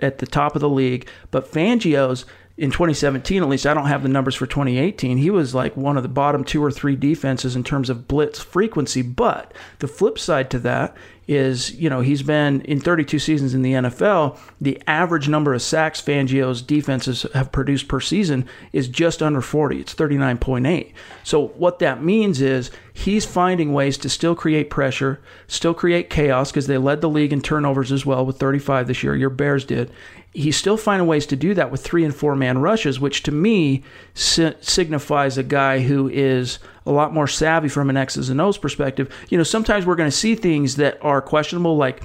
[0.00, 1.06] at the top of the league.
[1.30, 2.24] But Fangio's
[2.56, 5.16] in 2017, at least I don't have the numbers for 2018.
[5.16, 8.40] He was like one of the bottom two or three defenses in terms of blitz
[8.40, 9.00] frequency.
[9.00, 10.94] But the flip side to that
[11.26, 14.38] is, you know, he's been in 32 seasons in the NFL.
[14.60, 19.80] The average number of sacks Fangio's defenses have produced per season is just under 40.
[19.80, 20.92] It's 39.8.
[21.24, 26.50] So what that means is he's finding ways to still create pressure, still create chaos
[26.50, 29.16] because they led the league in turnovers as well with 35 this year.
[29.16, 29.90] Your Bears did
[30.32, 33.32] he's still finding ways to do that with three and four man rushes, which to
[33.32, 33.82] me
[34.14, 38.58] si- signifies a guy who is a lot more savvy from an X's and O's
[38.58, 39.12] perspective.
[39.28, 42.02] You know, sometimes we're going to see things that are questionable, like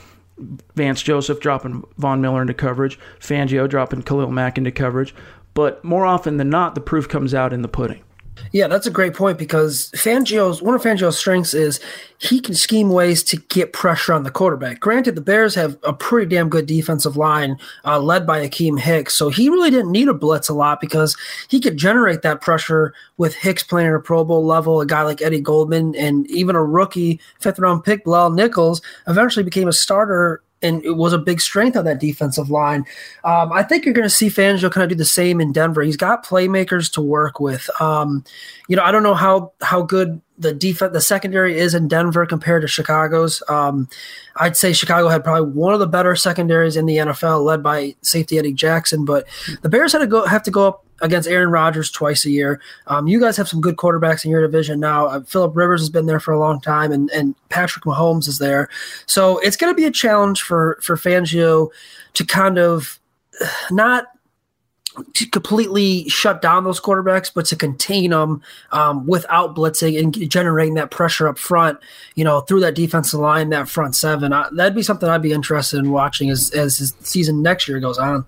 [0.76, 5.16] Vance Joseph dropping Von Miller into coverage, Fangio dropping Khalil Mack into coverage,
[5.54, 8.04] but more often than not, the proof comes out in the pudding.
[8.52, 11.80] Yeah, that's a great point because Fangio's one of Fangio's strengths is
[12.20, 14.80] he can scheme ways to get pressure on the quarterback.
[14.80, 19.16] Granted, the Bears have a pretty damn good defensive line uh, led by Akiem Hicks,
[19.16, 21.16] so he really didn't need a blitz a lot because
[21.50, 24.82] he could generate that pressure with Hicks playing at a Pro Bowl level.
[24.82, 29.44] A guy like Eddie Goldman and even a rookie fifth round pick Bilal Nichols eventually
[29.44, 32.86] became a starter and it was a big strength on that defensive line.
[33.24, 35.84] Um, I think you're going to see Fangio kind of do the same in Denver.
[35.84, 37.70] He's got playmakers to work with.
[37.80, 38.24] Um,
[38.68, 42.26] you know, I don't know how how good the defense, the secondary is in Denver
[42.26, 43.42] compared to Chicago's.
[43.50, 43.88] Um,
[44.36, 47.96] I'd say Chicago had probably one of the better secondaries in the NFL, led by
[48.02, 49.06] safety Eddie Jackson.
[49.06, 49.28] But
[49.62, 52.62] the Bears had to go have to go up against Aaron Rodgers twice a year.
[52.88, 55.08] Um, you guys have some good quarterbacks in your division now.
[55.08, 58.40] Uh, Philip Rivers has been there for a long time, and and Patrick Mahomes is
[58.40, 58.70] there.
[59.06, 61.70] So it's going to be a challenge for for Fangio
[62.14, 63.00] to kind of
[63.72, 64.08] not
[65.14, 70.74] to completely shut down those quarterbacks, but to contain them um, without blitzing and generating
[70.76, 71.80] that pressure up front,
[72.16, 74.34] you know, through that defensive line, that front seven.
[74.34, 77.80] I, that'd be something I'd be interested in watching as as his season next year
[77.80, 78.26] goes on.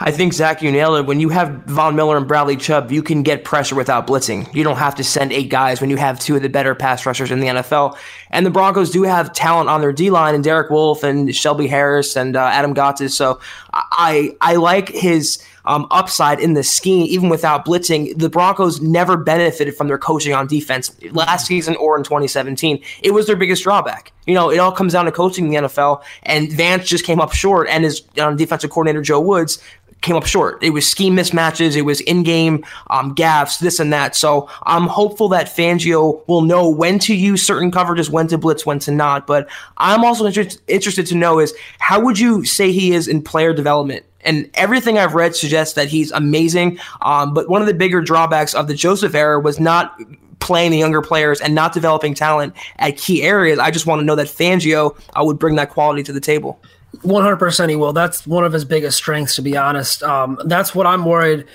[0.00, 1.06] I think Zach, you nailed it.
[1.06, 4.52] When you have Von Miller and Bradley Chubb, you can get pressure without blitzing.
[4.54, 7.04] You don't have to send eight guys when you have two of the better pass
[7.04, 7.98] rushers in the NFL.
[8.30, 11.66] And the Broncos do have talent on their D line, and Derek Wolfe and Shelby
[11.66, 13.10] Harris and uh, Adam Gotsis.
[13.10, 13.40] So
[13.72, 18.18] I I like his um, upside in the scheme, even without blitzing.
[18.18, 22.82] The Broncos never benefited from their coaching on defense last season or in 2017.
[23.02, 24.12] It was their biggest drawback.
[24.26, 27.20] You know, it all comes down to coaching in the NFL, and Vance just came
[27.20, 29.62] up short, and his um, defensive coordinator Joe Woods
[30.00, 30.62] came up short.
[30.62, 34.14] It was scheme mismatches, it was in-game um, gaps, this and that.
[34.16, 38.64] So I'm hopeful that Fangio will know when to use certain coverages, when to blitz,
[38.64, 39.26] when to not.
[39.26, 43.22] But I'm also inter- interested to know is how would you say he is in
[43.22, 44.04] player development?
[44.22, 46.78] And everything I've read suggests that he's amazing.
[47.02, 49.98] Um, but one of the bigger drawbacks of the Joseph era was not
[50.40, 53.58] playing the younger players and not developing talent at key areas.
[53.58, 56.60] I just want to know that Fangio uh, would bring that quality to the table.
[56.98, 57.92] 100% he will.
[57.92, 60.02] That's one of his biggest strengths, to be honest.
[60.02, 61.46] Um, that's what I'm worried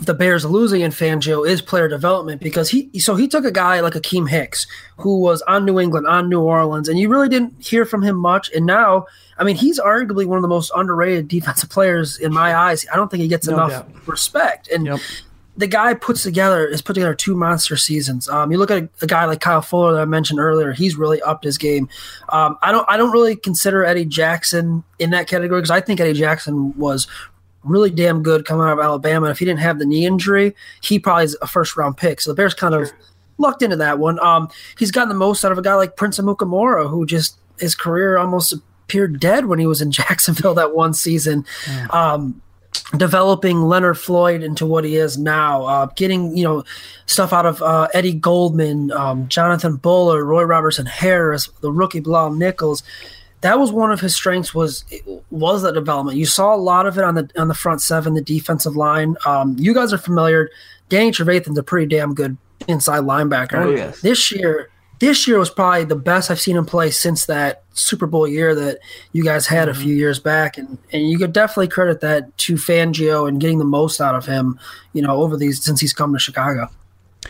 [0.00, 3.80] the Bears losing in Fangio is player development because he so he took a guy
[3.80, 7.54] like Akiem Hicks who was on New England, on New Orleans, and you really didn't
[7.64, 8.50] hear from him much.
[8.52, 9.06] And now,
[9.38, 12.86] I mean, he's arguably one of the most underrated defensive players in my eyes.
[12.92, 14.06] I don't think he gets no enough doubt.
[14.06, 14.68] respect.
[14.68, 15.00] And yep
[15.60, 18.28] the guy puts together has put together two monster seasons.
[18.28, 20.96] Um, you look at a, a, guy like Kyle Fuller that I mentioned earlier; he's
[20.96, 21.88] really upped his game.
[22.30, 26.00] Um, I don't I don't really consider Eddie Jackson in that category because I think
[26.00, 27.06] Eddie Jackson was
[27.64, 29.26] really damn good coming out of Alabama.
[29.26, 32.20] And if he didn't have the knee injury, he probably is a first round pick.
[32.20, 32.90] So the Bears kind of
[33.38, 34.18] lucked into that one.
[34.20, 37.74] Um, he's gotten the most out of a guy like Prince Amukamara, who just his
[37.74, 41.44] career almost appeared dead when he was in Jacksonville that one season.
[41.66, 41.86] Yeah.
[41.88, 42.42] Um,
[42.96, 46.64] developing Leonard Floyd into what he is now, uh, getting you know
[47.06, 52.32] stuff out of uh, Eddie Goldman, um, Jonathan Bullard, Roy Robertson Harris, the rookie Bilal
[52.32, 52.82] Nichols.
[53.42, 54.84] That was one of his strengths was
[55.30, 56.18] was that development.
[56.18, 59.16] You saw a lot of it on the on the front seven, the defensive line.
[59.24, 60.50] Um, you guys are familiar.
[60.88, 62.36] Danny Trevathan's a pretty damn good
[62.68, 63.64] inside linebacker.
[63.64, 64.00] Oh, yes.
[64.00, 68.06] This year, this year was probably the best I've seen him play since that Super
[68.06, 68.80] Bowl year that
[69.12, 72.54] you guys had a few years back, and and you could definitely credit that to
[72.54, 74.58] Fangio and getting the most out of him,
[74.92, 76.68] you know, over these since he's come to Chicago.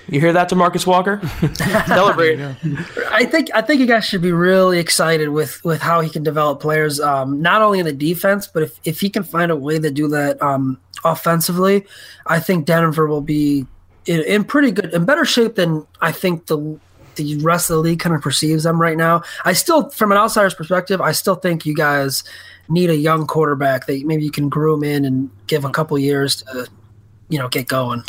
[0.08, 1.20] You hear that, Demarcus Walker?
[1.86, 2.40] Celebrate.
[3.10, 6.22] I think I think you guys should be really excited with with how he can
[6.22, 9.56] develop players, um, not only in the defense, but if if he can find a
[9.56, 11.86] way to do that um, offensively,
[12.26, 13.66] I think Denver will be
[14.06, 16.78] in, in pretty good, in better shape than I think the
[17.16, 19.22] the rest of the league kind of perceives them right now.
[19.44, 22.24] I still, from an outsider's perspective, I still think you guys
[22.68, 26.36] need a young quarterback that maybe you can groom in and give a couple years
[26.36, 26.68] to,
[27.28, 28.04] you know, get going.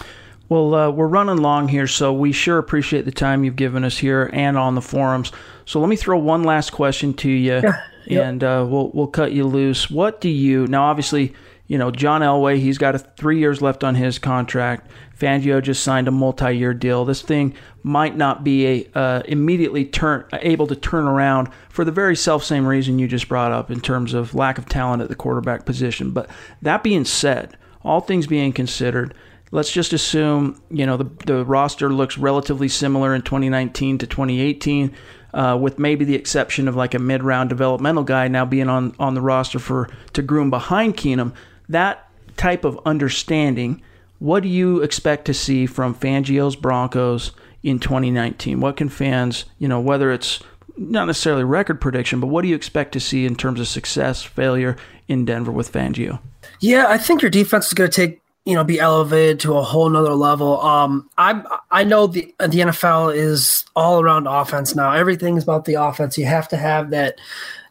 [0.52, 3.98] Well, uh, we're running long here, so we sure appreciate the time you've given us
[3.98, 5.32] here and on the forums.
[5.64, 8.26] So let me throw one last question to you, Yeah, yep.
[8.26, 9.90] and uh, we'll we'll cut you loose.
[9.90, 10.84] What do you now?
[10.84, 11.34] Obviously,
[11.68, 12.60] you know John Elway.
[12.60, 14.92] He's got a three years left on his contract.
[15.18, 17.06] Fangio just signed a multi-year deal.
[17.06, 21.94] This thing might not be a uh, immediately turn able to turn around for the
[21.94, 25.08] very self same reason you just brought up in terms of lack of talent at
[25.08, 26.12] the quarterback position.
[26.12, 26.30] But
[26.62, 29.14] that being said, all things being considered,
[29.52, 34.94] let's just assume you know the the roster looks relatively similar in 2019 to 2018,
[35.34, 38.96] uh, with maybe the exception of like a mid round developmental guy now being on
[39.00, 41.34] on the roster for to groom behind Keenum.
[41.70, 43.82] That type of understanding.
[44.20, 47.32] What do you expect to see from Fangio's Broncos
[47.64, 48.60] in 2019?
[48.60, 50.40] What can fans, you know, whether it's
[50.78, 54.22] not necessarily record prediction, but what do you expect to see in terms of success,
[54.22, 56.20] failure in Denver with Fangio?
[56.60, 59.62] Yeah, I think your defense is going to take you know be elevated to a
[59.62, 60.62] whole nother level.
[60.62, 64.92] Um, I I know the the NFL is all around offense now.
[64.92, 66.18] Everything's about the offense.
[66.18, 67.20] You have to have that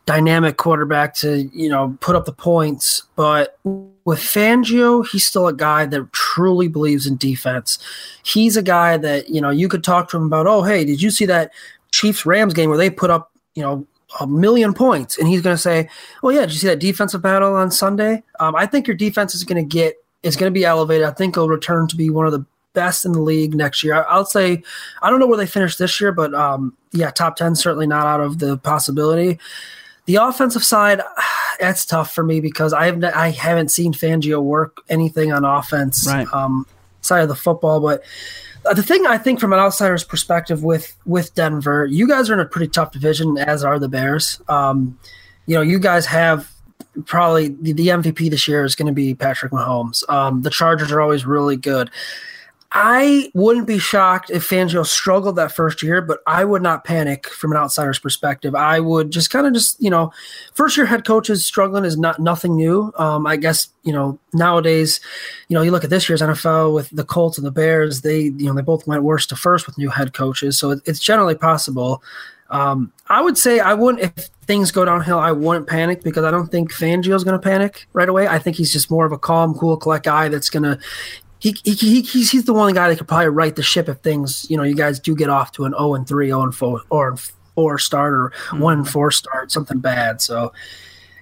[0.07, 3.03] dynamic quarterback to you know put up the points.
[3.17, 7.79] But with Fangio, he's still a guy that truly believes in defense.
[8.23, 10.47] He's a guy that you know you could talk to him about.
[10.47, 11.53] Oh, hey, did you see that
[11.91, 13.87] Chiefs Rams game where they put up you know
[14.21, 15.89] a million points, and he's going to say,
[16.23, 19.35] "Oh yeah, did you see that defensive battle on Sunday?" Um, I think your defense
[19.35, 21.07] is going to get is going to be elevated.
[21.07, 24.05] I think it'll return to be one of the best in the league next year.
[24.05, 24.63] I, will say,
[25.03, 28.07] I don't know where they finished this year, but um, yeah, top ten certainly not
[28.07, 29.39] out of the possibility.
[30.07, 31.01] The offensive side,
[31.61, 36.07] that's tough for me because I have I haven't seen Fangio work anything on offense
[36.07, 36.27] Right.
[36.33, 36.67] um,
[37.01, 38.03] side of the football, but.
[38.67, 42.35] Uh, the thing I think from an outsider's perspective with with Denver, you guys are
[42.35, 44.39] in a pretty tough division, as are the Bears.
[44.49, 44.99] Um,
[45.47, 46.53] you know, you guys have
[47.03, 50.09] probably the, the MVP this year is going to be Patrick Mahomes.
[50.09, 51.91] Um, the Chargers are always really good.
[52.73, 57.27] I wouldn't be shocked if Fangio struggled that first year, but I would not panic
[57.27, 58.55] from an outsider's perspective.
[58.55, 60.13] I would just kind of just you know,
[60.55, 62.93] first year head coaches struggling is not nothing new.
[62.97, 65.01] Um, I guess you know nowadays,
[65.49, 68.03] you know you look at this year's NFL with the Colts and the Bears.
[68.03, 70.81] They you know they both went worst to first with new head coaches, so it,
[70.87, 72.05] it's generally possible.
[72.51, 75.19] Um, I would say I wouldn't if things go downhill.
[75.19, 78.27] I wouldn't panic because I don't think Fangio's going to panic right away.
[78.27, 80.79] I think he's just more of a calm, cool, collect guy that's going to.
[81.39, 83.99] He, he, he, he's, he's the one guy that could probably right the ship if
[83.99, 86.55] things you know you guys do get off to an 0 and 3 0 and
[86.55, 87.17] 4 or
[87.55, 90.53] 4 start or 1 and 4 start something bad so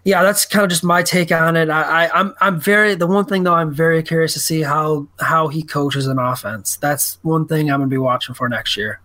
[0.02, 3.06] yeah that's kind of just my take on it I, I i'm i'm very the
[3.06, 7.18] one thing though i'm very curious to see how how he coaches an offense that's
[7.22, 9.00] one thing i'm going to be watching for next year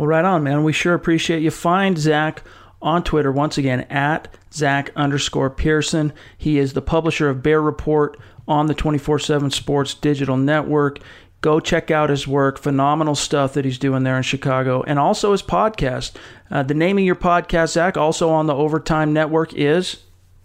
[0.00, 0.64] Well, right on, man.
[0.64, 1.50] We sure appreciate you.
[1.50, 2.42] Find Zach
[2.80, 6.14] on Twitter once again at Zach underscore Pearson.
[6.38, 11.00] He is the publisher of Bear Report on the 24 7 Sports Digital Network.
[11.42, 12.58] Go check out his work.
[12.58, 14.82] Phenomenal stuff that he's doing there in Chicago.
[14.84, 16.12] And also his podcast.
[16.50, 19.98] Uh, the name of your podcast, Zach, also on the Overtime Network is.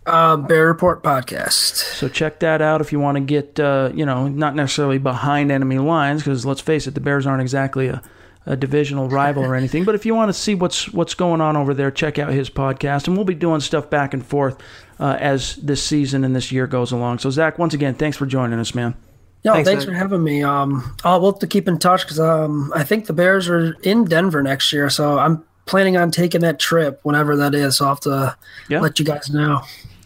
[0.06, 4.06] uh bear report podcast So check that out if you want to get, uh, you
[4.06, 8.02] know, not necessarily behind enemy lines, because let's face it, the Bears aren't exactly a,
[8.46, 9.84] a divisional rival or anything.
[9.86, 12.50] But if you want to see what's what's going on over there, check out his
[12.50, 14.58] podcast, and we'll be doing stuff back and forth
[15.00, 17.20] uh, as this season and this year goes along.
[17.20, 18.96] So Zach, once again, thanks for joining us, man.
[19.44, 20.42] No, Thanks, thanks, for having me.
[20.42, 23.74] Um, I'll we'll have to keep in touch because um, I think the Bears are
[23.84, 27.78] in Denver next year, so I'm planning on taking that trip whenever that is.
[27.78, 28.36] So I'll have to
[28.70, 28.80] Yeah.
[28.82, 29.62] let you guys know.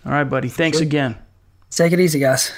[0.06, 0.50] All right, buddy.
[0.50, 1.18] Thanks again.
[1.72, 2.52] Take it easy, guys.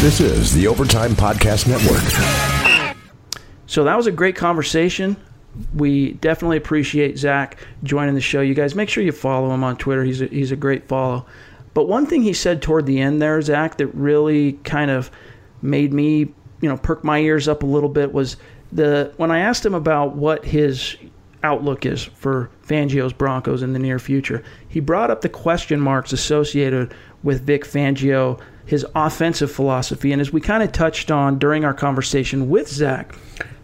[0.00, 2.47] This is the Overtime Podcast Network.
[3.68, 5.16] So that was a great conversation.
[5.74, 8.40] We definitely appreciate Zach joining the show.
[8.40, 10.04] You guys make sure you follow him on Twitter.
[10.04, 11.26] He's a, he's a great follow.
[11.74, 15.10] But one thing he said toward the end there, Zach, that really kind of
[15.60, 16.20] made me,
[16.60, 18.38] you know, perk my ears up a little bit was
[18.72, 20.96] the when I asked him about what his
[21.42, 24.42] outlook is for Fangio's Broncos in the near future.
[24.66, 30.32] He brought up the question marks associated with Vic Fangio, his offensive philosophy, and as
[30.32, 33.14] we kind of touched on during our conversation with Zach,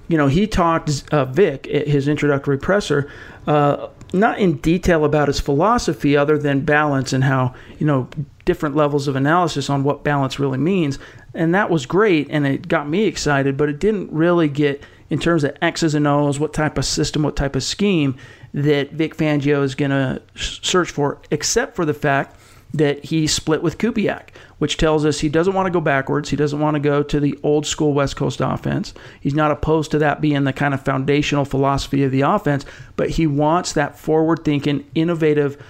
[0.09, 3.11] you know, he talked uh, Vic at his introductory presser,
[3.47, 8.09] uh, not in detail about his philosophy, other than balance and how you know
[8.45, 10.99] different levels of analysis on what balance really means,
[11.33, 13.57] and that was great, and it got me excited.
[13.57, 17.23] But it didn't really get in terms of X's and O's, what type of system,
[17.23, 18.17] what type of scheme
[18.53, 22.39] that Vic Fangio is going to search for, except for the fact
[22.73, 24.31] that he split with Kubiak,
[24.65, 26.31] which tells us he doesn't want to go backwards.
[26.31, 28.95] He doesn't want to go to the old school West Coast offense.
[29.21, 32.65] He's not opposed to that being the kind of foundational philosophy of the offense,
[32.97, 35.63] but he wants that forward thinking, innovative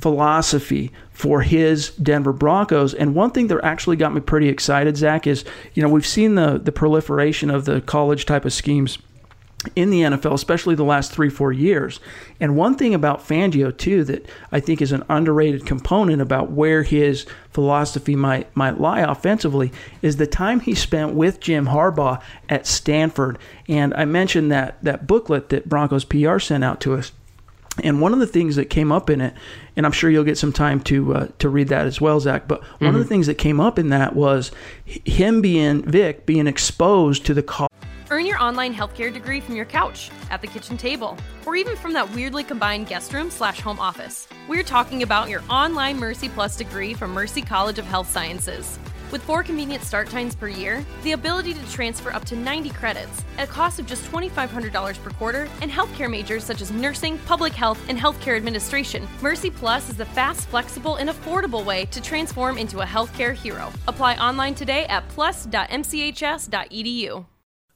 [0.00, 2.92] philosophy for his Denver Broncos.
[2.92, 5.44] And one thing that actually got me pretty excited, Zach, is
[5.74, 8.98] you know we've seen the the proliferation of the college type of schemes
[9.76, 12.00] in the NFL, especially the last three, four years.
[12.40, 16.82] And one thing about Fangio, too, that I think is an underrated component about where
[16.82, 22.66] his philosophy might, might lie offensively is the time he spent with Jim Harbaugh at
[22.66, 23.38] Stanford.
[23.68, 27.12] And I mentioned that, that booklet that Broncos PR sent out to us.
[27.82, 29.34] And one of the things that came up in it,
[29.76, 32.48] and I'm sure you'll get some time to uh, to read that as well, Zach.
[32.48, 32.86] But one mm-hmm.
[32.86, 33.08] of the mm-hmm.
[33.08, 34.50] things that came up in that was
[34.84, 37.44] him being Vic being exposed to the
[38.12, 41.92] Earn your online healthcare degree from your couch, at the kitchen table, or even from
[41.92, 44.26] that weirdly combined guest room slash home office.
[44.48, 48.80] We're talking about your online Mercy Plus degree from Mercy College of Health Sciences.
[49.12, 53.24] With four convenient start times per year, the ability to transfer up to 90 credits
[53.38, 57.52] at a cost of just $2,500 per quarter, and healthcare majors such as nursing, public
[57.52, 62.58] health, and healthcare administration, Mercy Plus is the fast, flexible, and affordable way to transform
[62.58, 63.72] into a healthcare hero.
[63.86, 65.54] Apply online today at plus.mchs.edu.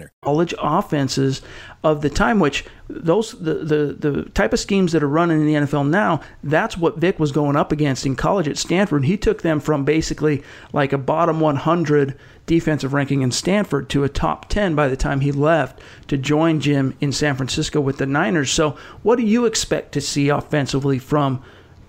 [0.00, 0.12] winner.
[0.22, 1.42] College offenses
[1.82, 5.46] of the time, which those the, the the type of schemes that are running in
[5.46, 9.04] the NFL now, that's what Vic was going up against in college at Stanford.
[9.04, 10.42] He took them from basically
[10.72, 15.20] like a bottom 100 defensive ranking in Stanford to a top 10 by the time
[15.20, 18.50] he left to join Jim in San Francisco with the Niners.
[18.50, 21.42] So, what do you expect to see offensively from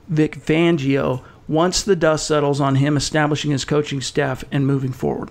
[0.07, 5.30] Vic Fangio once the dust settles on him establishing his coaching staff and moving forward?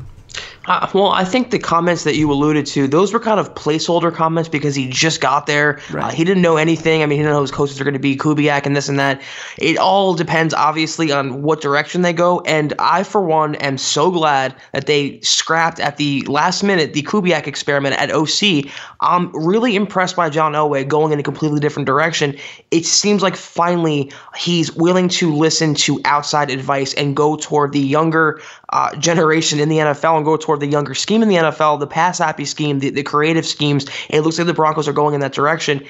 [0.66, 4.14] Uh, well, I think the comments that you alluded to, those were kind of placeholder
[4.14, 5.81] comments because he just got there.
[5.91, 6.05] Right.
[6.05, 7.03] Uh, he didn't know anything.
[7.03, 8.99] I mean, he didn't know his coaches are going to be Kubiak and this and
[8.99, 9.22] that.
[9.57, 12.41] It all depends, obviously, on what direction they go.
[12.41, 17.03] And I, for one, am so glad that they scrapped at the last minute the
[17.03, 18.70] Kubiak experiment at OC.
[19.01, 22.37] I'm really impressed by John Elway going in a completely different direction.
[22.70, 27.81] It seems like finally he's willing to listen to outside advice and go toward the
[27.81, 31.80] younger uh, generation in the NFL and go toward the younger scheme in the NFL,
[31.80, 33.86] the pass happy scheme, the, the creative schemes.
[34.08, 35.84] It looks like the Broncos are going in that direction.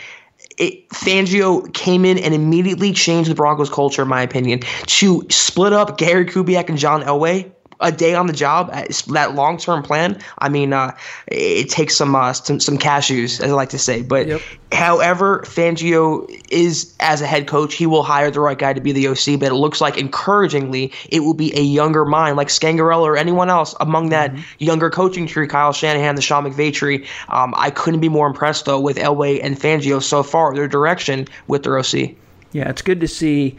[0.59, 5.73] It, Fangio came in and immediately changed the Broncos culture, in my opinion, to split
[5.73, 7.51] up Gary Kubiak and John Elway
[7.81, 10.21] a day on the job, uh, that long term plan.
[10.39, 10.97] I mean, uh,
[11.29, 14.03] it takes some, uh, some some cashews, as I like to say.
[14.03, 14.41] But yep.
[14.73, 18.93] however, Fangio is as a head coach, he will hire the right guy to be
[18.93, 19.41] the OC.
[19.41, 23.51] But it looks like encouragingly, it will be a younger mind like Scangarello or anyone
[23.51, 24.43] else among that mm-hmm.
[24.59, 25.47] younger coaching tree.
[25.47, 27.07] Kyle Shanahan, the Sean McVay tree.
[27.29, 30.55] Um, I couldn't be more impressed though with Elway and Fangio so far.
[30.55, 32.15] Their direction with their OC.
[32.53, 33.57] Yeah, it's good to see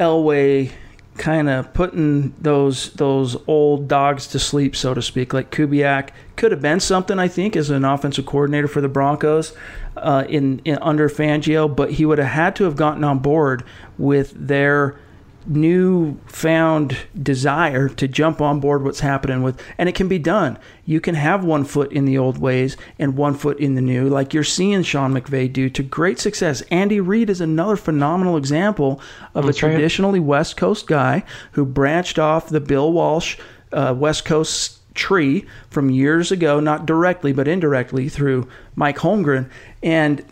[0.00, 0.72] Elway
[1.18, 5.32] kind of putting those those old dogs to sleep, so to speak.
[5.32, 9.52] Like Kubiak could have been something, I think, as an offensive coordinator for the Broncos
[9.96, 13.64] uh, in, in under Fangio, but he would have had to have gotten on board
[13.98, 14.96] with their
[15.48, 20.58] newfound desire to jump on board what's happening with and it can be done.
[20.84, 24.08] You can have one foot in the old ways and one foot in the new
[24.08, 26.62] like you're seeing sean mcvay do to great success.
[26.70, 29.00] Andy reid is another phenomenal example
[29.34, 33.38] of That's a traditionally west coast guy who branched off the bill walsh
[33.72, 39.48] uh, west coast tree from years ago not directly but indirectly through mike holmgren.
[39.82, 40.24] And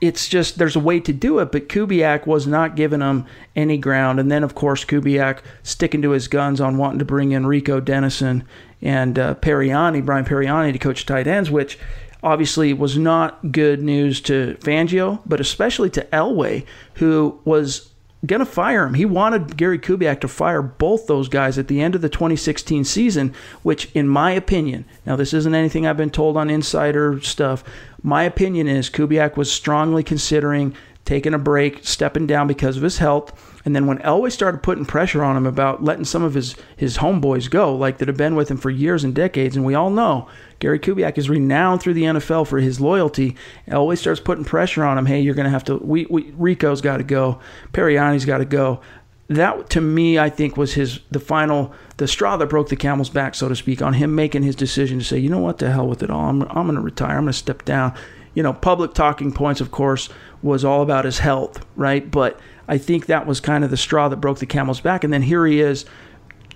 [0.00, 3.76] it's just there's a way to do it, but Kubiak was not giving them any
[3.76, 4.18] ground.
[4.18, 7.80] And then, of course, Kubiak sticking to his guns on wanting to bring in Rico
[7.80, 8.44] Dennison
[8.80, 11.78] and uh, Pariani, Brian Pariani, to coach tight ends, which
[12.22, 17.89] obviously was not good news to Fangio, but especially to Elway, who was
[18.26, 18.94] going to fire him.
[18.94, 22.84] He wanted Gary Kubiak to fire both those guys at the end of the 2016
[22.84, 27.64] season, which, in my opinion, now this isn't anything I've been told on insider stuff.
[28.02, 32.98] My opinion is Kubiak was strongly considering taking a break, stepping down because of his
[32.98, 33.49] health.
[33.64, 36.98] And then when Elway started putting pressure on him about letting some of his, his
[36.98, 39.90] homeboys go, like that have been with him for years and decades, and we all
[39.90, 40.28] know
[40.60, 43.36] Gary Kubiak is renowned through the NFL for his loyalty.
[43.68, 45.06] Elway starts putting pressure on him.
[45.06, 45.76] Hey, you're going to have to.
[45.76, 47.40] We, we Rico's got to go.
[47.72, 48.80] Pariani's got to go.
[49.28, 53.10] That to me, I think, was his the final the straw that broke the camel's
[53.10, 55.70] back, so to speak, on him making his decision to say, you know what, the
[55.70, 56.28] hell with it all.
[56.28, 57.16] I'm I'm going to retire.
[57.16, 57.94] I'm going to step down.
[58.34, 60.08] You know, public talking points, of course,
[60.42, 62.08] was all about his health, right?
[62.08, 62.38] But
[62.70, 65.04] I think that was kind of the straw that broke the camel's back.
[65.04, 65.84] And then here he is,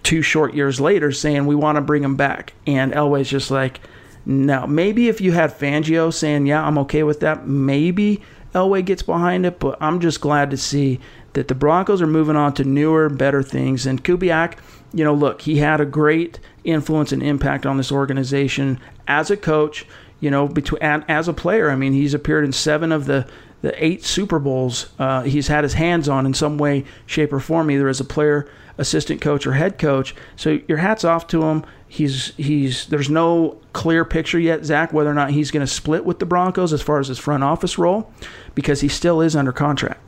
[0.04, 3.80] two short years later, saying we want to bring him back, and Elway's just like,
[4.24, 4.66] no.
[4.66, 8.22] Maybe if you had Fangio saying, yeah, I'm okay with that, maybe
[8.54, 9.58] Elway gets behind it.
[9.58, 11.00] But I'm just glad to see
[11.32, 13.84] that the Broncos are moving on to newer, better things.
[13.84, 14.58] And Kubiak,
[14.92, 19.36] you know, look, he had a great influence and impact on this organization as a
[19.36, 19.84] coach.
[20.20, 23.26] You know, between as a player, I mean, he's appeared in seven of the
[23.64, 27.40] the eight Super Bowls uh, he's had his hands on in some way, shape, or
[27.40, 28.46] form, either as a player,
[28.76, 30.14] assistant coach, or head coach.
[30.36, 31.64] So your hats off to him.
[31.88, 36.04] He's he's there's no clear picture yet, Zach, whether or not he's going to split
[36.04, 38.12] with the Broncos as far as his front office role,
[38.54, 40.00] because he still is under contract.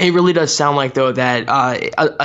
[0.00, 1.76] It really does sound like though that uh,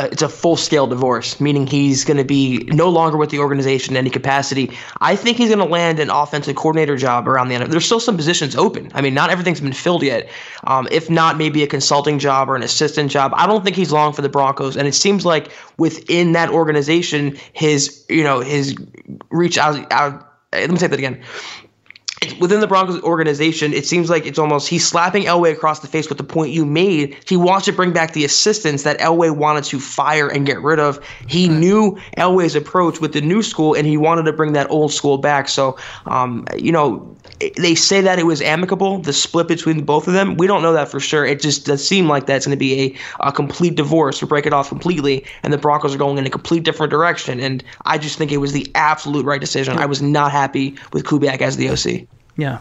[0.10, 3.96] it's a full scale divorce, meaning he's going to be no longer with the organization
[3.96, 4.72] in any capacity.
[5.02, 7.70] I think he's going to land an offensive coordinator job around the end.
[7.70, 8.92] There's still some positions open.
[8.94, 10.30] I mean, not everything's been filled yet.
[10.64, 13.34] Um, if not, maybe a consulting job or an assistant job.
[13.36, 17.38] I don't think he's long for the Broncos, and it seems like within that organization,
[17.52, 18.74] his you know his
[19.32, 19.92] reach out.
[19.92, 21.22] out let me say that again
[22.40, 26.10] within the Broncos organization, it seems like it's almost he's slapping Elway across the face
[26.10, 27.18] with the point you made.
[27.28, 30.80] He wants to bring back the assistants that Elway wanted to fire and get rid
[30.80, 31.00] of.
[31.28, 34.94] He knew Elway's approach with the new school, and he wanted to bring that old
[34.94, 35.50] school back.
[35.50, 37.16] So, um, you know,
[37.58, 40.36] they say that it was amicable, the split between both of them.
[40.36, 41.26] We don't know that for sure.
[41.26, 44.46] It just does seem like that's going to be a, a complete divorce or break
[44.46, 47.40] it off completely, and the Broncos are going in a complete different direction.
[47.40, 49.78] And I just think it was the absolute right decision.
[49.78, 52.08] I was not happy with Kubiak as the OC.
[52.38, 52.60] Yeah.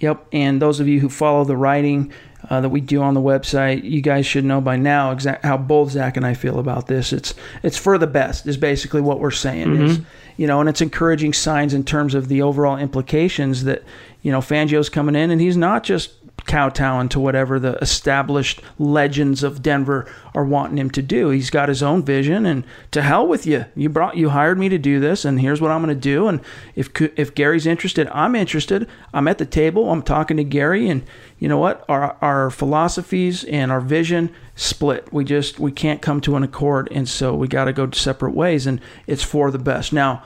[0.00, 0.26] Yep.
[0.32, 2.12] And those of you who follow the writing
[2.48, 5.56] uh, that we do on the website, you guys should know by now exact how
[5.56, 7.12] both Zach and I feel about this.
[7.12, 9.68] It's it's for the best is basically what we're saying.
[9.68, 9.84] Mm-hmm.
[9.84, 10.00] Is,
[10.36, 13.82] you know, and it's encouraging signs in terms of the overall implications that
[14.22, 16.12] you know Fangio's coming in and he's not just
[16.46, 21.30] kowtowing to whatever the established legends of Denver are wanting him to do.
[21.30, 23.66] He's got his own vision, and to hell with you.
[23.74, 26.28] You brought, you hired me to do this, and here's what I'm going to do.
[26.28, 26.40] And
[26.74, 28.88] if if Gary's interested, I'm interested.
[29.12, 29.90] I'm at the table.
[29.90, 31.04] I'm talking to Gary, and
[31.38, 31.84] you know what?
[31.88, 35.12] Our our philosophies and our vision split.
[35.12, 38.34] We just we can't come to an accord, and so we got to go separate
[38.34, 39.92] ways, and it's for the best.
[39.92, 40.22] Now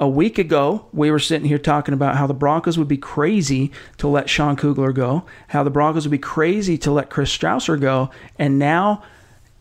[0.00, 3.70] a week ago, we were sitting here talking about how the Broncos would be crazy
[3.98, 7.78] to let Sean Kugler go, how the Broncos would be crazy to let Chris Strausser
[7.78, 9.02] go, and now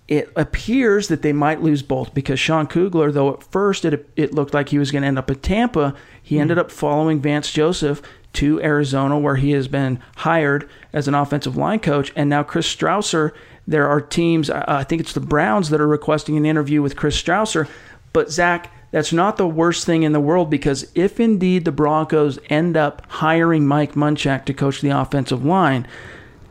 [0.08, 4.34] it appears that they might lose both because Sean Kugler, though at first it, it
[4.34, 7.20] looked like he was going to end up at Tampa, he mm ended up following
[7.20, 12.30] Vance Joseph to Arizona, where he has been hired as an offensive line coach, and
[12.30, 13.34] now Chris Strausser.
[13.68, 17.22] There are teams, I think it's the Browns, that are requesting an interview with Chris
[17.22, 17.68] Strausser.
[18.14, 22.40] But Zach, that's not the worst thing in the world because if indeed the Broncos
[22.50, 25.88] end up hiring Mike Munchak to coach the offensive line,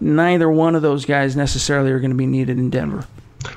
[0.00, 3.04] neither one of those guys necessarily are going to be needed in Denver.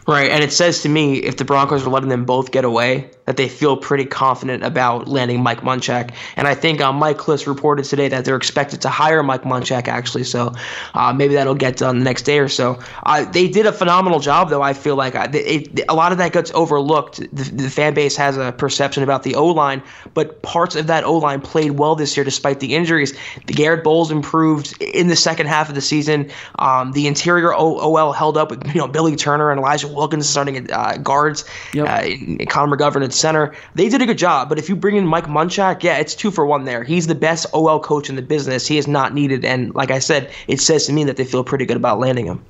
[0.07, 3.11] Right, and it says to me if the Broncos are letting them both get away,
[3.25, 6.13] that they feel pretty confident about landing Mike Munchak.
[6.35, 9.87] And I think uh, Mike Klis reported today that they're expected to hire Mike Munchak
[9.87, 10.53] actually, so
[10.93, 12.79] uh, maybe that'll get done the next day or so.
[13.03, 14.61] Uh, they did a phenomenal job, though.
[14.61, 17.17] I feel like it, it, a lot of that gets overlooked.
[17.35, 21.03] The, the fan base has a perception about the O line, but parts of that
[21.03, 23.13] O line played well this year despite the injuries.
[23.45, 26.29] The Garett Bolles improved in the second half of the season.
[26.59, 30.27] Um, the interior o- OL held up with you know Billy Turner and Elijah Wilkins
[30.27, 31.87] starting at uh, guards, yep.
[31.87, 33.53] uh, Connor McGovern at center.
[33.75, 36.31] They did a good job, but if you bring in Mike Munchak, yeah, it's two
[36.31, 36.83] for one there.
[36.83, 38.65] He's the best OL coach in the business.
[38.65, 41.43] He is not needed, and like I said, it says to me that they feel
[41.43, 42.43] pretty good about landing him.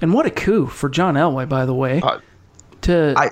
[0.00, 2.00] And what a coup for John Elway, by the way.
[2.00, 2.18] Uh,
[2.82, 3.30] to I,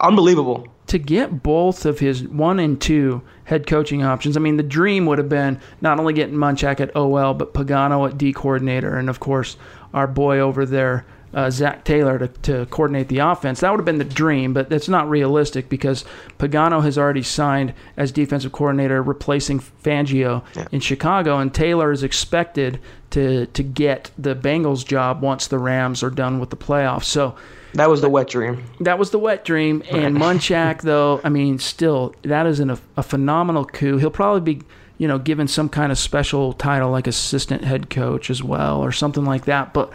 [0.00, 4.36] unbelievable to get both of his one and two head coaching options.
[4.36, 8.08] I mean, the dream would have been not only getting Munchak at OL, but Pagano
[8.08, 9.56] at D coordinator, and of course
[9.94, 11.04] our boy over there
[11.34, 13.60] uh, Zac Taylor to, to coordinate the offense.
[13.60, 16.04] That would have been the dream, but that's not realistic because
[16.38, 20.66] Pagano has already signed as defensive coordinator, replacing Fangio yeah.
[20.72, 22.80] in Chicago, and Taylor is expected
[23.10, 27.04] to to get the Bengals job once the Rams are done with the playoffs.
[27.04, 27.36] So.
[27.74, 28.62] That was the wet dream.
[28.80, 29.82] That was the wet dream.
[29.90, 33.96] And Munchak, though, I mean, still, that is an, a, a phenomenal coup.
[33.96, 34.62] He'll probably be
[35.02, 38.92] you know, given some kind of special title like assistant head coach as well or
[38.92, 39.74] something like that.
[39.74, 39.92] But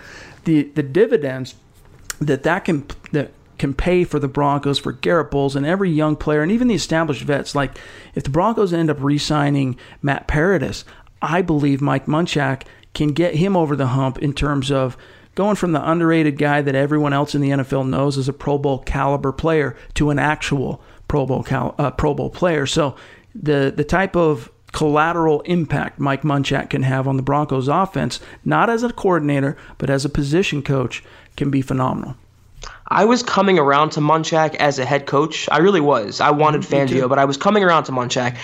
[0.47, 1.55] the the dividends
[2.19, 6.15] that that can that can pay for the Broncos for Garett Bolles and every young
[6.15, 7.53] player and even the established vets.
[7.53, 7.77] Like
[8.15, 10.85] if the Broncos end up re-signing Matt Paradis,
[11.21, 14.95] I believe Mike Munchak can get him over the hump in terms of
[15.35, 18.57] going from the underrated guy that everyone else in the NFL knows as a Pro
[18.57, 22.65] Bowl caliber player to an actual Pro Bowl cal- uh, Pro Bowl player.
[22.65, 22.95] So
[23.35, 28.69] the the type of collateral impact Mike Munchak can have on the Broncos offense, not
[28.69, 31.03] as a coordinator, but as a position coach,
[31.35, 32.15] can be phenomenal.
[32.87, 35.47] I was coming around to Munchak as a head coach.
[35.51, 36.21] I really was.
[36.21, 38.37] I wanted Fangio, but I was coming around to Munchak.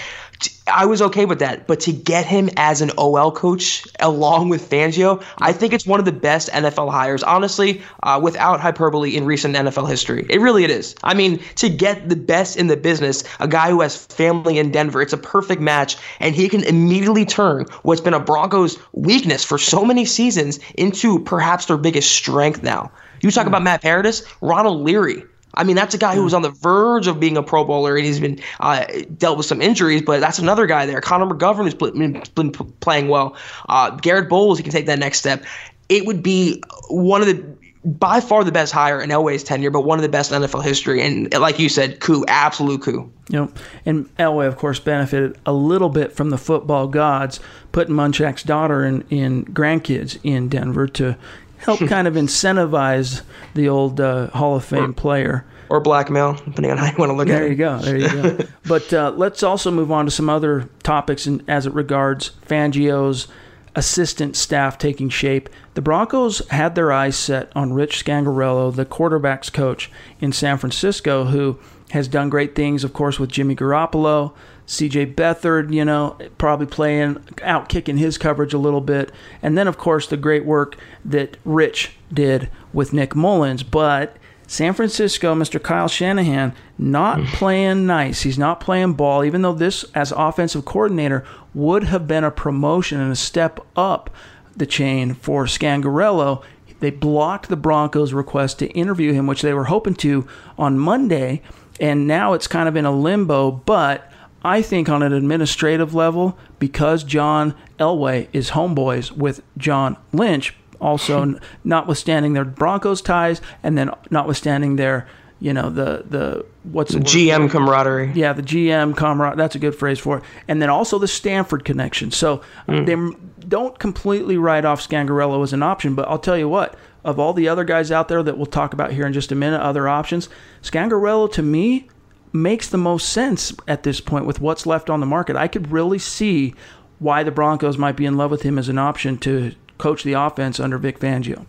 [0.67, 4.69] I was okay with that, but to get him as an OL coach along with
[4.69, 9.25] Fangio, I think it's one of the best NFL hires, honestly, uh, without hyperbole in
[9.25, 10.25] recent NFL history.
[10.29, 10.95] It really it is.
[11.03, 14.71] I mean, to get the best in the business, a guy who has family in
[14.71, 19.43] Denver, it's a perfect match, and he can immediately turn what's been a Broncos weakness
[19.43, 22.91] for so many seasons into perhaps their biggest strength now.
[23.21, 25.23] You talk about Matt Paradis, Ronald Leary
[25.55, 27.95] I mean, that's a guy who was on the verge of being a Pro Bowler,
[27.95, 28.85] and he's been uh,
[29.17, 30.01] dealt with some injuries.
[30.01, 31.01] But that's another guy there.
[31.01, 33.35] Connor McGovern has been, been playing well.
[33.69, 35.43] Uh, Garett Bolles, he can take that next step.
[35.89, 37.43] It would be one of the
[37.85, 40.63] by far the best hire in Elway's tenure, but one of the best in NFL
[40.63, 41.01] history.
[41.01, 43.11] And like you said, coup, absolute coup.
[43.29, 43.51] Know,
[43.85, 47.39] and Elway, of course, benefited a little bit from the football gods
[47.71, 51.17] putting Munchak's daughter and, and grandkids in Denver to
[51.64, 53.22] help kind of incentivize
[53.53, 55.45] the old uh, Hall of Fame or, player.
[55.70, 57.57] Or blackmail, depending on how you want to look there at it.
[57.57, 58.07] There you go.
[58.09, 58.45] There you go.
[58.68, 63.28] but uh, let's also move on to some other topics in, as it regards Fangio's
[63.76, 65.49] assistant staff taking shape.
[65.74, 71.26] The Broncos had their eyes set on Rich Scangarello, the quarterback's coach in San Francisco,
[71.26, 71.59] who
[71.91, 74.34] has done great things, of course, with Jimmy Garoppolo.
[74.74, 79.11] CJ Beathard, you know, probably playing out kicking his coverage a little bit.
[79.41, 83.63] And then, of course, the great work that Rich did with Nick Mullens.
[83.63, 84.17] But
[84.47, 85.61] San Francisco, Mr.
[85.61, 88.24] Kyle Shanahan, not playing nice.
[88.24, 92.99] He's not playing ball, even though this, as offensive coordinator, would have been a promotion
[92.99, 94.09] and a step up
[94.55, 96.43] the chain for Scangarello.
[96.80, 101.41] They blocked the Broncos' request to interview him, which they were hoping to on Monday.
[101.80, 104.11] And now it's kind of in a limbo, but
[104.43, 111.39] I think on an administrative level, because John Elway is homeboys with John Lynch, also
[111.63, 115.07] notwithstanding their Broncos ties, and then notwithstanding their,
[115.39, 118.11] you know, the the what's the, GM camaraderie.
[118.13, 119.37] Yeah, the GM camaraderie.
[119.37, 120.23] That's a good phrase for it.
[120.47, 122.11] And then also the Stanford connection.
[122.11, 122.85] So mm.
[122.85, 126.75] they don't completely write off Scangarello as an option, but I'll tell you what.
[127.05, 129.35] Of all the other guys out there that we'll talk about here in just a
[129.35, 130.29] minute, other options,
[130.61, 131.89] Scangarello to me
[132.34, 135.36] makes the most sense at this point with what's left on the market.
[135.36, 136.55] I could really see
[136.99, 140.13] why the Broncos might be in love with him as an option to coach the
[140.13, 141.45] offense under Vic Fangio.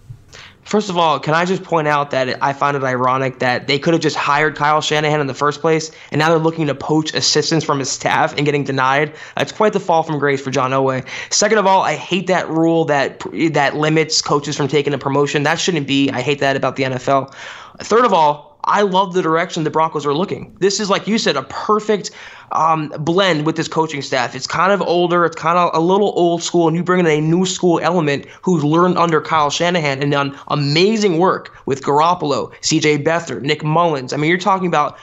[0.65, 3.79] First of all, can I just point out that I find it ironic that they
[3.79, 6.75] could have just hired Kyle Shanahan in the first place, and now they're looking to
[6.75, 9.15] poach assistants from his staff and getting denied.
[9.37, 11.07] It's quite the fall from grace for John Elway.
[11.31, 13.23] Second of all, I hate that rule that
[13.53, 15.43] that limits coaches from taking a promotion.
[15.43, 16.11] That shouldn't be.
[16.11, 17.35] I hate that about the NFL.
[17.81, 20.57] Third of all, I love the direction the Broncos are looking.
[20.61, 22.11] This is, like you said, a perfect
[22.53, 24.35] um, blend with this coaching staff.
[24.35, 27.07] It's kind of older, it's kind of a little old school, and you bring in
[27.07, 32.53] a new school element who's learned under Kyle Shanahan and done amazing work with Garoppolo,
[32.61, 34.13] CJ Beathard, Nick Mullens.
[34.13, 34.99] I mean, you're talking about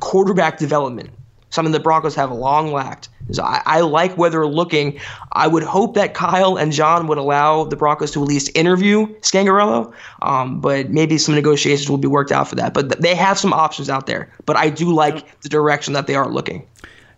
[0.00, 1.10] quarterback development,
[1.50, 3.08] something the Broncos have long lacked.
[3.30, 4.98] So I, I, like where they're looking.
[5.32, 9.06] I would hope that Kyle and John would allow the Broncos to at least interview
[9.20, 12.74] Scangarello, um, but maybe some negotiations will be worked out for that.
[12.74, 14.32] But they have some options out there.
[14.46, 16.66] But I do like the direction that they are looking.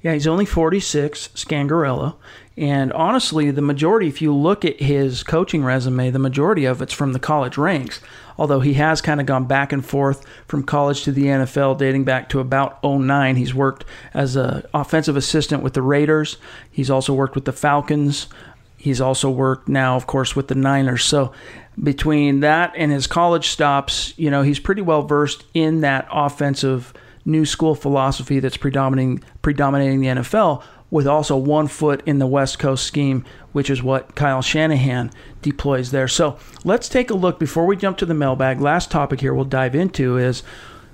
[0.02, 2.16] Yeah, he's only 46, Scangarello.
[2.56, 6.92] And honestly, the majority, if you look at his coaching resume, the majority of it's
[6.92, 8.00] from the college ranks.
[8.41, 12.05] Although he has kind of gone back and forth from college to the NFL, dating
[12.05, 13.36] back to about 09.
[13.36, 13.84] He's worked
[14.14, 16.38] as an offensive assistant with the Raiders.
[16.70, 18.28] He's also worked with the Falcons.
[18.78, 21.05] He's also worked now, of course, with the Niners.
[21.05, 21.34] So
[21.84, 26.95] between that and his college stops, you know, he's pretty well versed in that offensive
[27.26, 30.62] new school philosophy that's predominating predominating the NFL.
[30.91, 35.11] With also one foot in the West Coast scheme, which is what Kyle Shanahan
[35.43, 36.09] deploys there.
[36.09, 38.61] So let's take a look before we jump to the mailbag.
[38.61, 40.43] Last topic here we'll dive into is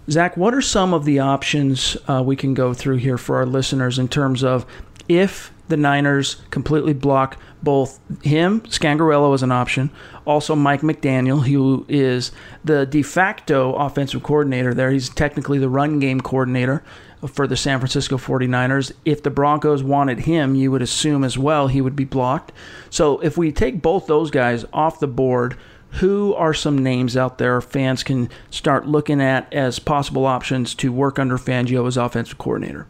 [0.08, 3.46] Zach, what are some of the options uh, we can go through here for our
[3.46, 4.64] listeners in terms of
[5.08, 9.90] if the Niners completely block both him, Scangarello as an option,
[10.24, 12.30] also Mike McDaniel, who is
[12.64, 14.92] the de facto offensive coordinator there.
[14.92, 16.84] He's technically the run game coordinator
[17.26, 18.92] for the San Francisco 49ers.
[19.04, 22.52] If the Broncos wanted him, you would assume as well he would be blocked.
[22.90, 25.56] So if we take both those guys off the board,
[25.92, 30.92] who are some names out there fans can start looking at as possible options to
[30.92, 32.86] work under Fangio as offensive coordinator?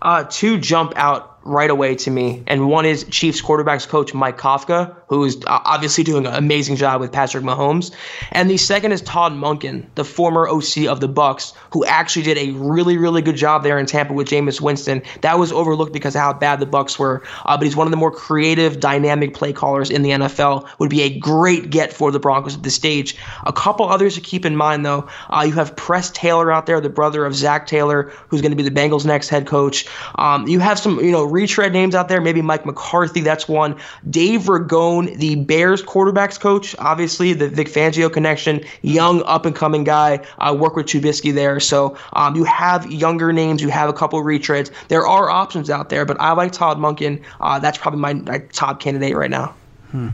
[0.00, 2.42] Uh, two jump out right away to me.
[2.46, 7.00] And one is Chiefs quarterbacks coach Mike Kafka, who is obviously doing an amazing job
[7.00, 7.94] with Patrick Mahomes.
[8.32, 12.38] And the second is Todd Monken, the former OC of the Bucs, who actually did
[12.38, 15.02] a really, really good job there in Tampa with Jameis Winston.
[15.20, 17.22] That was overlooked because of how bad the Bucs were.
[17.44, 20.66] Uh, but he's one of the more creative, dynamic play callers in the NFL.
[20.78, 23.16] Would be a great get for the Broncos at this stage.
[23.44, 25.08] A couple others to keep in mind, though.
[25.28, 28.56] Uh, you have Press Taylor out there, the brother of Zac Taylor, who's going to
[28.56, 29.86] be the Bengals' next head coach.
[30.16, 32.20] Um, you have some, you know, retread names out there.
[32.20, 33.76] Maybe Mike McCarthy, that's one.
[34.08, 39.84] Dave Ragone, the Bears quarterbacks coach, obviously the Vic Fangio connection, young up and coming
[39.84, 40.24] guy.
[40.38, 43.60] I uh, work with Trubisky there, so um, you have younger names.
[43.60, 44.70] You have a couple retreads.
[44.88, 47.22] There are options out there, but I like Todd Monken.
[47.40, 49.54] Uh, that's probably my, my, top candidate right now.
[49.90, 50.10] Hmm.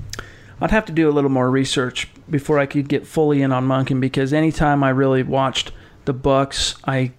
[0.60, 3.66] I'd have to do a little more research before I could get fully in on
[3.66, 5.72] Monken because anytime I really watched
[6.04, 7.12] the Bucs, I,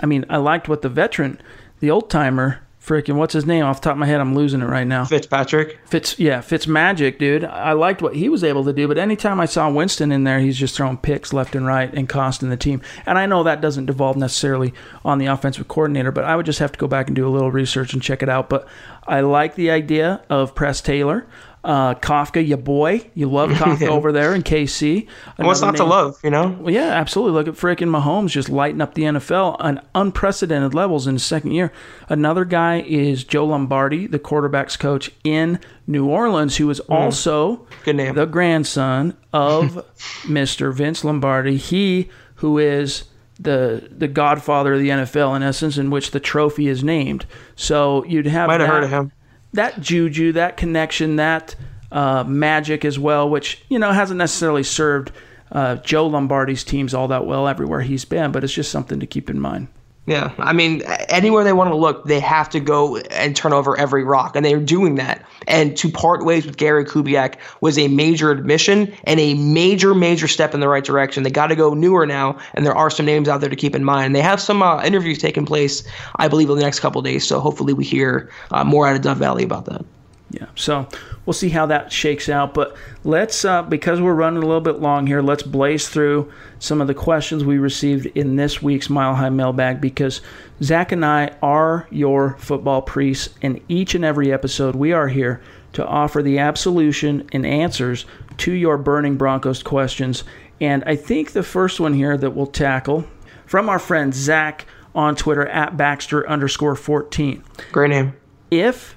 [0.00, 1.40] I mean, I liked what the veteran,
[1.80, 3.64] the old timer freaking what's his name?
[3.64, 5.04] Off the top of my head i'm losing it right now.
[5.04, 5.78] Fitzpatrick?
[5.84, 7.44] Fitz yeah fitz magic dude.
[7.44, 10.40] I liked what he was able to do but anytime i saw winston in there
[10.40, 12.80] he's just throwing picks left and right and costing the team.
[13.06, 14.72] And i know that doesn't devolve necessarily
[15.04, 17.30] on the offensive coordinator but i would just have to go back and do a
[17.30, 18.48] little research and check it out.
[18.48, 18.66] But
[19.06, 21.26] i like the idea of press taylor
[21.62, 23.10] uh, Kafka, your boy.
[23.14, 25.06] You love Kafka over there in KC.
[25.36, 25.78] Another What's not name.
[25.78, 26.56] to love, you know?
[26.60, 27.34] Well, yeah, absolutely.
[27.34, 31.52] Look at freaking Mahomes just lighting up the NFL on unprecedented levels in his second
[31.52, 31.72] year.
[32.08, 36.94] Another guy is Joe Lombardi, the quarterbacks coach in New Orleans, who is mm.
[36.94, 39.84] also the grandson of
[40.22, 40.72] Mr.
[40.72, 41.56] Vince Lombardi.
[41.56, 43.04] He who is
[43.38, 47.26] the the godfather of the NFL in essence, in which the trophy is named.
[47.56, 49.12] So you'd have might have heard of him
[49.52, 51.54] that juju, that connection, that
[51.92, 55.12] uh, magic as well, which you know hasn't necessarily served
[55.52, 59.06] uh, Joe Lombardi's teams all that well everywhere he's been, but it's just something to
[59.06, 59.68] keep in mind.
[60.10, 63.78] Yeah, I mean, anywhere they want to look, they have to go and turn over
[63.78, 65.24] every rock, and they're doing that.
[65.46, 70.26] And to part ways with Gary Kubiak was a major admission and a major, major
[70.26, 71.22] step in the right direction.
[71.22, 73.76] They got to go newer now, and there are some names out there to keep
[73.76, 74.16] in mind.
[74.16, 75.84] They have some uh, interviews taking place,
[76.16, 77.24] I believe, in the next couple days.
[77.24, 79.84] So hopefully, we hear uh, more out of Dove Valley about that.
[80.32, 80.46] Yeah.
[80.56, 80.88] So
[81.26, 82.54] we'll see how that shakes out.
[82.54, 86.80] But let's, uh, because we're running a little bit long here, let's blaze through some
[86.80, 90.20] of the questions we received in this week's Mile High Mailbag because
[90.62, 95.40] Zach and I are your football priests, and each and every episode we are here
[95.72, 98.04] to offer the absolution and answers
[98.38, 100.24] to your burning Broncos questions.
[100.60, 103.06] And I think the first one here that we'll tackle
[103.46, 107.42] from our friend Zach on Twitter at Baxter underscore 14.
[107.72, 108.14] Great name.
[108.50, 108.96] If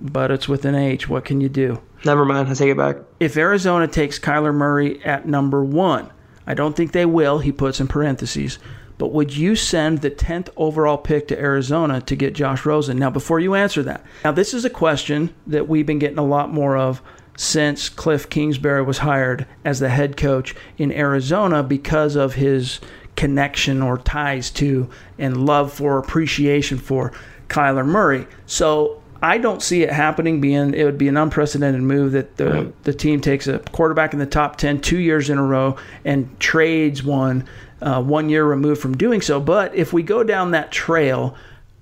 [0.00, 1.08] but it's with an H.
[1.08, 1.80] What can you do?
[2.04, 2.48] Never mind.
[2.48, 2.96] I take it back.
[3.20, 6.10] If Arizona takes Kyler Murray at number one,
[6.46, 8.58] I don't think they will, he puts in parentheses,
[8.98, 12.98] but would you send the 10th overall pick to Arizona to get Josh Rosen?
[12.98, 16.24] Now, before you answer that, now this is a question that we've been getting a
[16.24, 17.02] lot more of
[17.36, 22.78] since Cliff Kingsbury was hired as the head coach in Arizona because of his
[23.16, 27.12] connection or ties to and love for appreciation for
[27.48, 28.26] Kyler Murray.
[28.46, 30.42] So I don't see it happening.
[30.42, 34.18] Being it would be an unprecedented move that the the team takes a quarterback in
[34.18, 37.48] the top 10 two years in a row and trades one
[37.80, 39.40] uh, one year removed from doing so.
[39.40, 41.34] But if we go down that trail,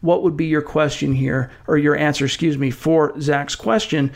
[0.03, 4.13] what would be your question here, or your answer, excuse me, for Zach's question?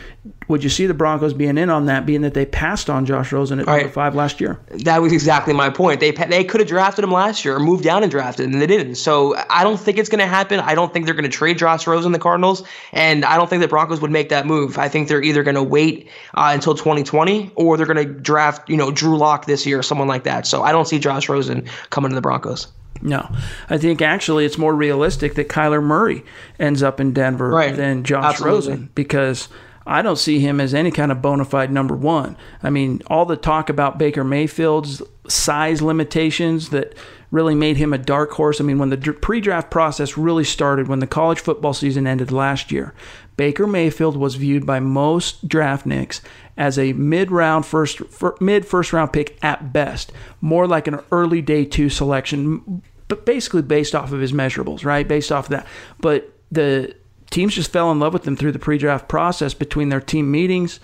[0.48, 3.32] Would you see the Broncos being in on that, being that they passed on Josh
[3.32, 3.78] Rosen at right.
[3.78, 4.58] number five last year?
[4.84, 6.00] That was exactly my point.
[6.00, 8.66] They they could have drafted him last year or moved down and drafted, and they
[8.66, 8.96] didn't.
[8.96, 10.58] So I don't think it's going to happen.
[10.58, 13.62] I don't think they're going to trade Josh Rosen, the Cardinals, and I don't think
[13.62, 14.78] the Broncos would make that move.
[14.78, 18.68] I think they're either going to wait uh, until 2020 or they're going to draft,
[18.68, 20.48] you know, Drew Lock this year or someone like that.
[20.48, 22.66] So I don't see Josh Rosen coming to the Broncos.
[23.02, 23.28] No,
[23.68, 26.24] I think actually it's more realistic that Kyler Murray
[26.58, 27.74] ends up in Denver right.
[27.74, 28.54] than Josh Absolutely.
[28.54, 29.48] Rosen because
[29.86, 32.36] I don't see him as any kind of bona fide number one.
[32.62, 36.94] I mean, all the talk about Baker Mayfield's size limitations that
[37.30, 38.60] really made him a dark horse.
[38.60, 42.30] I mean, when the pre draft process really started, when the college football season ended
[42.30, 42.94] last year,
[43.36, 46.22] Baker Mayfield was viewed by most draft nicks
[46.56, 48.00] as a mid round first,
[48.40, 53.62] mid first round pick at best, more like an early day two selection, but basically
[53.62, 55.06] based off of his measurables, right?
[55.06, 55.66] Based off of that.
[56.00, 56.94] But the
[57.30, 60.80] teams just fell in love with him through the pre-draft process between their team meetings,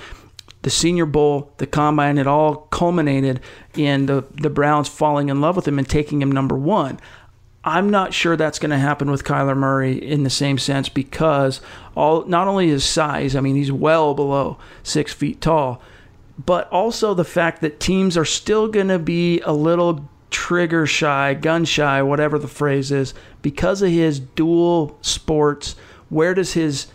[0.62, 2.18] the Senior Bowl, the combine.
[2.18, 3.40] It all culminated
[3.76, 6.98] in the the Browns falling in love with him and taking him number one.
[7.62, 11.60] I'm not sure that's going to happen with Kyler Murray in the same sense because
[11.94, 15.80] all not only his size, I mean he's well below six feet tall,
[16.44, 21.34] but also the fact that teams are still going to be a little trigger shy,
[21.34, 25.76] gun shy, whatever the phrase is, because of his dual sports
[26.08, 26.88] where does his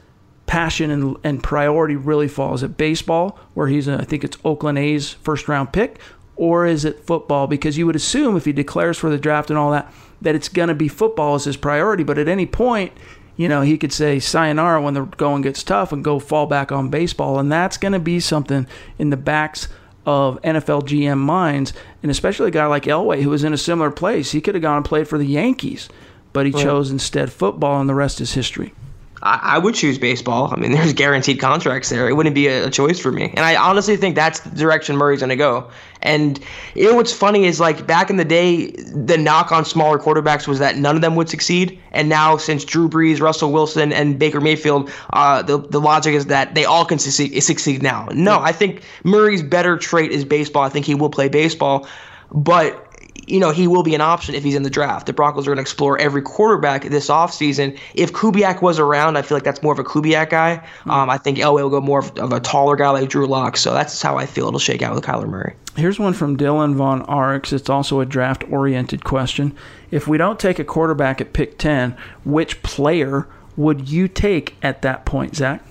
[0.48, 2.56] passion and, and priority really fall?
[2.56, 6.00] Is it baseball, where he's, a, I think it's Oakland A's first round pick,
[6.36, 7.46] or is it football?
[7.46, 10.50] Because you would assume if he declares for the draft and all that, that it's
[10.50, 12.04] going to be football as his priority.
[12.04, 12.94] But at any point,
[13.36, 16.72] you know, he could say sayonara when the going gets tough and go fall back
[16.72, 17.38] on baseball.
[17.38, 18.66] And that's going to be something
[18.98, 19.68] in the backs
[20.08, 23.92] of NFL GM minds, and especially a guy like Elway, who was in a similar
[23.92, 24.32] place.
[24.32, 25.90] He could have gone and played for the Yankees,
[26.32, 26.64] but he right.
[26.64, 28.74] chose instead football, and the rest is history.
[29.22, 30.54] I, I, would choose baseball.
[30.54, 32.08] I mean, there's guaranteed contracts there.
[32.08, 33.30] It wouldn't be a, a choice for me.
[33.30, 35.70] And I honestly think that's the direction Murray's going to go.
[36.02, 36.40] And
[36.76, 40.48] you know what's funny is like back in the day, the knock on smaller quarterbacks
[40.48, 41.80] was that none of them would succeed.
[41.92, 46.28] And now since Drew Brees, Russell Wilson, and Baker Mayfield, uh, the the logic is
[46.28, 48.08] that they all can succeed, succeed now.
[48.14, 50.64] No, I think Murray's better trait is baseball.
[50.64, 51.88] I think he will play baseball,
[52.32, 52.87] but
[53.26, 55.08] you know, he will be an option if he's in the draft.
[55.08, 57.78] The Broncos are going to explore every quarterback this offseason.
[57.94, 60.58] If Kubiak was around, I feel like that's more of a Kubiak guy.
[60.84, 60.92] Hmm.
[60.92, 63.58] Um, I think Elway will go more of, of, a taller guy like Drew Lock.
[63.58, 65.56] So that's how I feel it'll shake out with Kyler Murray.
[65.76, 67.54] Here's one from Dylan Von Arx.
[67.54, 69.56] It's also a draft oriented question.
[69.92, 71.96] If we don't take a quarterback at pick 10,
[72.26, 75.64] which player would you take at that point, Zach?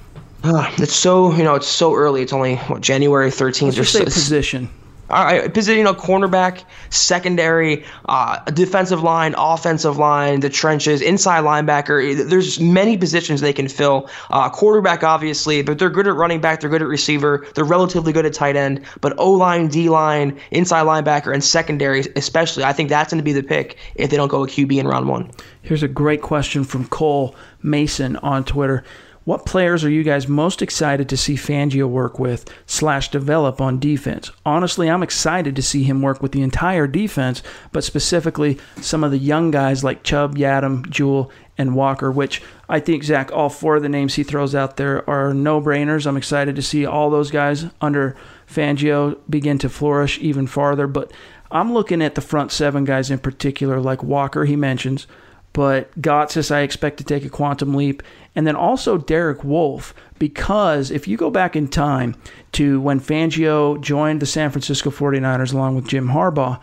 [0.42, 2.22] Uh, it's so you know it's so early.
[2.22, 3.62] It's only what, January 13th.
[3.62, 4.68] Let's just say position.
[5.08, 12.28] Right, position, you know, cornerback, secondary, uh, defensive line, offensive line, the trenches, inside linebacker.
[12.28, 14.10] There's many positions they can fill.
[14.30, 16.60] Uh, quarterback, obviously, but they're good at running back.
[16.60, 17.46] They're good at receiver.
[17.54, 18.84] They're relatively good at tight end.
[19.00, 23.24] But O line, D line, inside linebacker, and secondary, especially, I think that's going to
[23.24, 25.30] be the pick if they don't go a QB in round one.
[25.62, 28.84] Here's a great question from Cole Mason on Twitter.
[29.26, 33.80] What players are you guys most excited to see Fangio work with slash develop on
[33.80, 34.30] defense?
[34.44, 39.10] Honestly, I'm excited to see him work with the entire defense, but specifically some of
[39.10, 43.74] the young guys like Chubb, Yiadom, Jewell, and Walker, which I think, Zach, all four
[43.74, 46.06] of the names he throws out there are no brainers.
[46.06, 48.14] I'm excited to see all those guys under
[48.48, 50.86] Fangio begin to flourish even farther.
[50.86, 51.10] But
[51.50, 55.08] I'm looking at the front seven guys in particular, like Walker, he mentions,
[55.56, 58.02] but Gotsis, I expect to take a quantum leap.
[58.34, 62.14] And then also Derek Wolfe, because if you go back in time
[62.52, 66.60] to when Fangio joined the San Francisco 49ers along with Jim Harbaugh,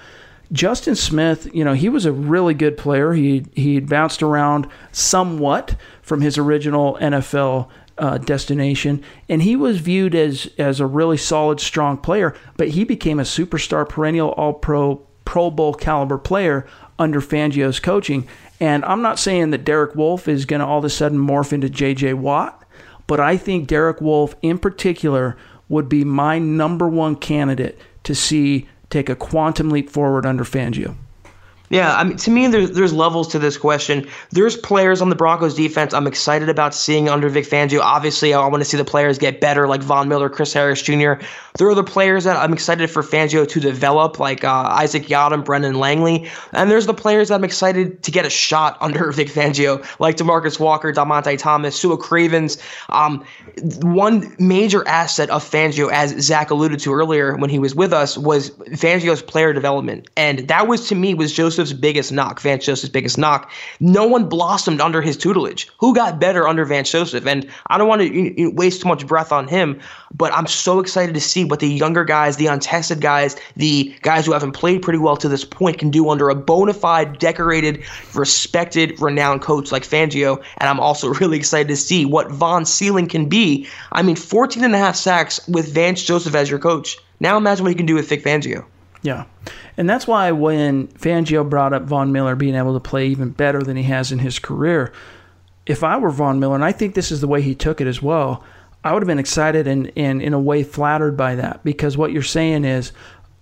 [0.52, 3.14] Justin Smith, you know, he was a really good player.
[3.14, 10.14] He he bounced around somewhat from his original NFL uh, destination, and he was viewed
[10.14, 12.36] as as a really solid, strong player.
[12.58, 16.68] But he became a superstar, perennial All Pro, Pro Bowl caliber player
[17.00, 18.28] under Fangio's coaching.
[18.64, 21.52] And I'm not saying that Derek Wolfe is going to all of a sudden morph
[21.52, 22.14] into J.J.
[22.14, 22.64] Watt,
[23.08, 25.36] but I think Derek Wolfe in particular
[25.68, 30.96] would be my number one candidate to see take a quantum leap forward under Fangio.
[31.70, 34.08] Yeah, I mean, to me, there's there's levels to this question.
[34.32, 37.80] There's players on the Broncos defense I'm excited about seeing under Vic Fangio.
[37.80, 41.14] Obviously, I want to see the players get better, like Von Miller, Chris Harris Jr.
[41.58, 45.46] There are the players that I'm excited for Fangio to develop, like uh, Isaac Yiadom,
[45.46, 49.30] Brendan Langley, and there's the players that I'm excited to get a shot under Vic
[49.30, 52.58] Fangio, like Demarcus Walker, Dymonte Thomas, Sua Cravens.
[52.90, 53.24] Um,
[53.82, 58.18] one major asset of Fangio, as Zach alluded to earlier when he was with us,
[58.18, 62.66] was Fangio's player development, and that was to me was Joseph Joseph's biggest knock, Vance
[62.66, 63.52] Joseph's biggest knock.
[63.80, 65.70] No one blossomed under his tutelage.
[65.78, 67.26] Who got better under Vance Joseph?
[67.26, 69.80] And I don't want to waste too much breath on him,
[70.14, 74.26] but I'm so excited to see what the younger guys, the untested guys, the guys
[74.26, 77.84] who haven't played pretty well to this point can do under a bona fide, decorated,
[78.14, 80.44] respected, renowned coach like Fangio.
[80.58, 83.68] And I'm also really excited to see what Von's ceiling can be.
[83.92, 86.98] I mean, 14 and a half sacks with Vance Joseph as your coach.
[87.20, 88.66] Now imagine what he can do with Vic Fangio.
[89.04, 89.26] Yeah.
[89.78, 93.62] And that's why when Fangio brought up Von Miller being able to play even better
[93.62, 94.92] than he has in his career,
[95.66, 97.88] if I were Von Miller, and I think this is the way he took it
[97.88, 98.44] as well,
[98.84, 102.12] I would have been excited and, and in a way flattered by that because what
[102.12, 102.92] you're saying is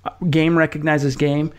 [0.03, 1.53] uh, game recognizes game.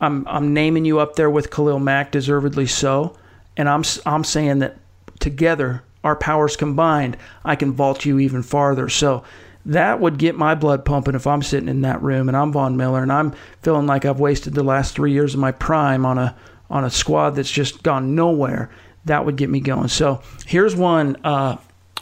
[0.00, 3.16] I'm, I'm naming you up there with Khalil Mack, deservedly so.
[3.56, 4.76] And I'm, I'm saying that
[5.20, 8.88] together, our powers combined, I can vault you even farther.
[8.88, 9.24] So
[9.66, 12.76] that would get my blood pumping if I'm sitting in that room and I'm Von
[12.76, 16.18] Miller and I'm feeling like I've wasted the last three years of my prime on
[16.18, 16.36] a
[16.70, 18.70] on a squad that's just gone nowhere.
[19.04, 19.88] That would get me going.
[19.88, 21.16] So here's one.
[21.24, 21.58] Uh,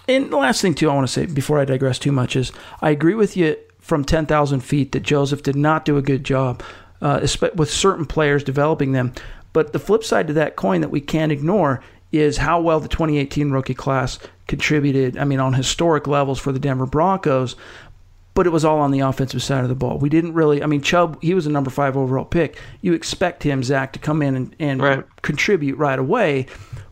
[0.08, 2.52] and the last thing too, I want to say before I digress too much is
[2.80, 6.24] I agree with you from ten thousand feet that Joseph did not do a good
[6.24, 6.62] job
[7.00, 9.12] uh, with certain players developing them.
[9.52, 12.88] But the flip side to that coin that we can't ignore is how well the
[12.88, 14.18] 2018 rookie class
[14.52, 17.56] contributed, I mean, on historic levels for the Denver Broncos,
[18.34, 19.96] but it was all on the offensive side of the ball.
[19.96, 22.60] We didn't really, I mean, Chubb, he was a number five overall pick.
[22.82, 25.04] You expect him, Zach, to come in and, and right.
[25.22, 26.48] contribute right away.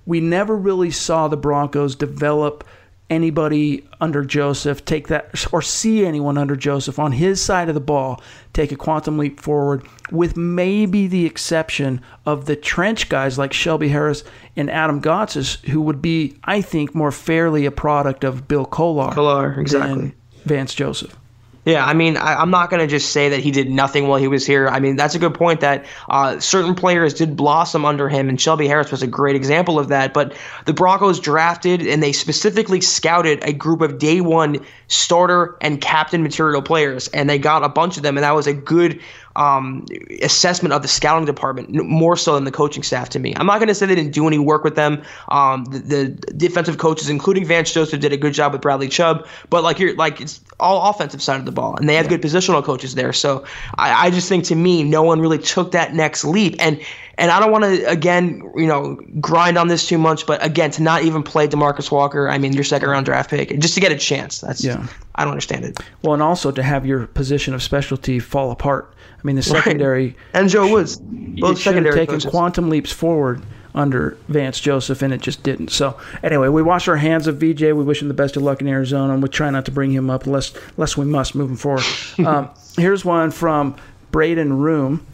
[0.06, 2.64] We never really saw the Broncos develop
[3.10, 7.80] anybody under Joseph take that or see anyone under Joseph on his side of the
[7.80, 13.52] ball take a quantum leap forward, with maybe the exception of the trench guys like
[13.52, 14.24] Shelby Harris
[14.56, 19.12] and Adam Gotsis, who would be, I think, more fairly a product of Bill Kollar,
[19.12, 19.94] Kollar exactly.
[19.94, 21.16] than Vance Joseph.
[21.66, 24.18] Yeah, I mean, I, am not going to just say that he did nothing while
[24.18, 24.68] he was here.
[24.68, 28.40] I mean, that's a good point that uh, certain players did blossom under him, and
[28.40, 30.14] Shelby Harris was a great example of that.
[30.14, 30.34] But
[30.64, 36.22] the Broncos drafted and they specifically scouted a group of day one starter and captain
[36.22, 38.98] material players, and they got a bunch of them, and that was a good
[39.36, 39.86] um,
[40.22, 43.32] assessment of the scouting department more so than the coaching staff to me.
[43.36, 45.02] I'm not going to say they didn't do any work with them.
[45.28, 49.26] Um, the, the, defensive coaches, including Vance Joseph, did a good job with Bradley Chubb,
[49.48, 52.16] but like you're like it's all offensive side of the ball, and they have yeah.
[52.16, 53.12] good positional coaches there.
[53.12, 53.44] So
[53.76, 56.80] I, I just think to me, no one really took that next leap, and
[57.16, 60.70] and I don't want to again, you know, grind on this too much, but again,
[60.72, 63.80] to not even play Demarcus Walker, I mean, your second round draft pick, just to
[63.80, 64.40] get a chance.
[64.40, 64.86] That's yeah.
[65.14, 65.78] I don't understand it.
[66.02, 70.06] Well, and also to have your position of specialty fall apart I mean, the secondary
[70.06, 70.16] right.
[70.34, 72.30] and Joe Woods both secondary taken coaches.
[72.30, 73.42] quantum leaps forward
[73.74, 75.70] under Vance Joseph, and it just didn't.
[75.70, 77.62] So anyway, we wash our hands of VJ.
[77.62, 79.92] We wish him the best of luck in Arizona, and we try not to bring
[79.92, 81.84] him up unless unless we must moving forward.
[82.26, 83.76] um, here's one from
[84.10, 85.06] Braden Room.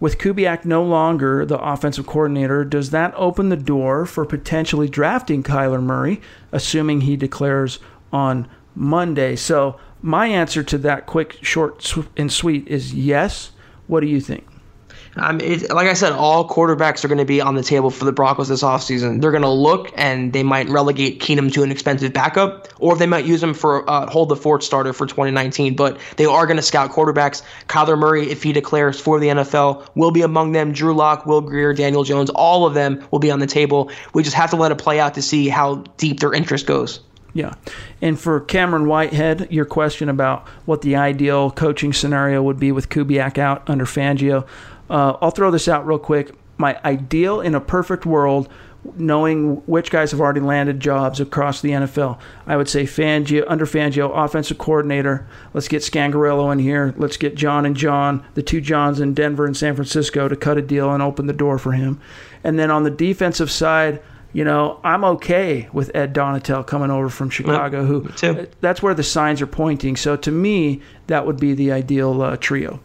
[0.00, 5.42] With Kubiak no longer the offensive coordinator, does that open the door for potentially drafting
[5.42, 6.20] Kyler Murray,
[6.52, 7.78] assuming he declares
[8.12, 9.34] on Monday?
[9.34, 13.52] So my answer to that quick, short, and sweet is yes.
[13.86, 14.46] What do you think?
[15.16, 18.04] Um, it, like I said, all quarterbacks are going to be on the table for
[18.04, 19.20] the Broncos this offseason.
[19.20, 23.06] They're going to look and they might relegate Keenum to an expensive backup, or they
[23.06, 25.76] might use him for uh, hold the fort starter for 2019.
[25.76, 27.42] But they are going to scout quarterbacks.
[27.68, 30.72] Kyler Murray, if he declares for the NFL, will be among them.
[30.72, 33.90] Drew Lock, Will Grier, Daniel Jones, all of them will be on the table.
[34.14, 37.00] We just have to let it play out to see how deep their interest goes.
[37.34, 37.54] Yeah.
[38.00, 42.88] And for Cameron Whitehead, your question about what the ideal coaching scenario would be with
[42.88, 44.46] Kubiak out under Fangio,
[44.88, 46.32] uh, I'll throw this out real quick.
[46.56, 48.48] My ideal in a perfect world,
[48.96, 53.66] knowing which guys have already landed jobs across the NFL, I would say Fangio, under
[53.66, 55.26] Fangio, offensive coordinator.
[55.52, 56.94] Let's get Scangarello in here.
[56.96, 60.58] Let's get John and John, the two Johns in Denver and San Francisco, to cut
[60.58, 62.00] a deal and open the door for him.
[62.44, 64.00] And then on the defensive side,
[64.34, 67.86] you know, I'm okay with Ed Donatell coming over from Chicago.
[67.86, 68.08] who
[68.60, 69.96] that's where the signs are pointing.
[69.96, 72.80] So to me, that would be the ideal uh, trio.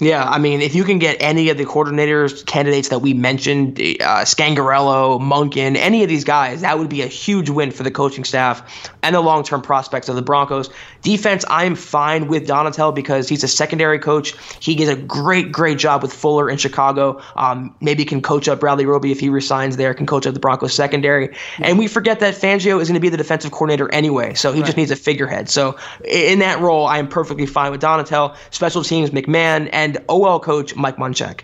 [0.00, 3.78] Yeah, I mean, if you can get any of the coordinators candidates that we mentioned,
[3.78, 7.92] uh, Scangarello, Monken, any of these guys, that would be a huge win for the
[7.92, 10.68] coaching staff and the long-term prospects of the Broncos.
[11.02, 14.34] Defense, I'm fine with Donatell because he's a secondary coach.
[14.58, 17.22] He did a great, great job with Fuller in Chicago.
[17.36, 19.94] Um, maybe can coach up Bradley Roby if he resigns there.
[19.94, 21.36] Can coach up the Broncos secondary.
[21.58, 24.60] And we forget that Fangio is going to be the defensive coordinator anyway, so he
[24.60, 24.66] right.
[24.66, 25.48] just needs a figurehead.
[25.48, 28.34] So in that role, I am perfectly fine with Donatell.
[28.50, 31.40] Special teams, McMahon, and and OL coach Mike Munchak.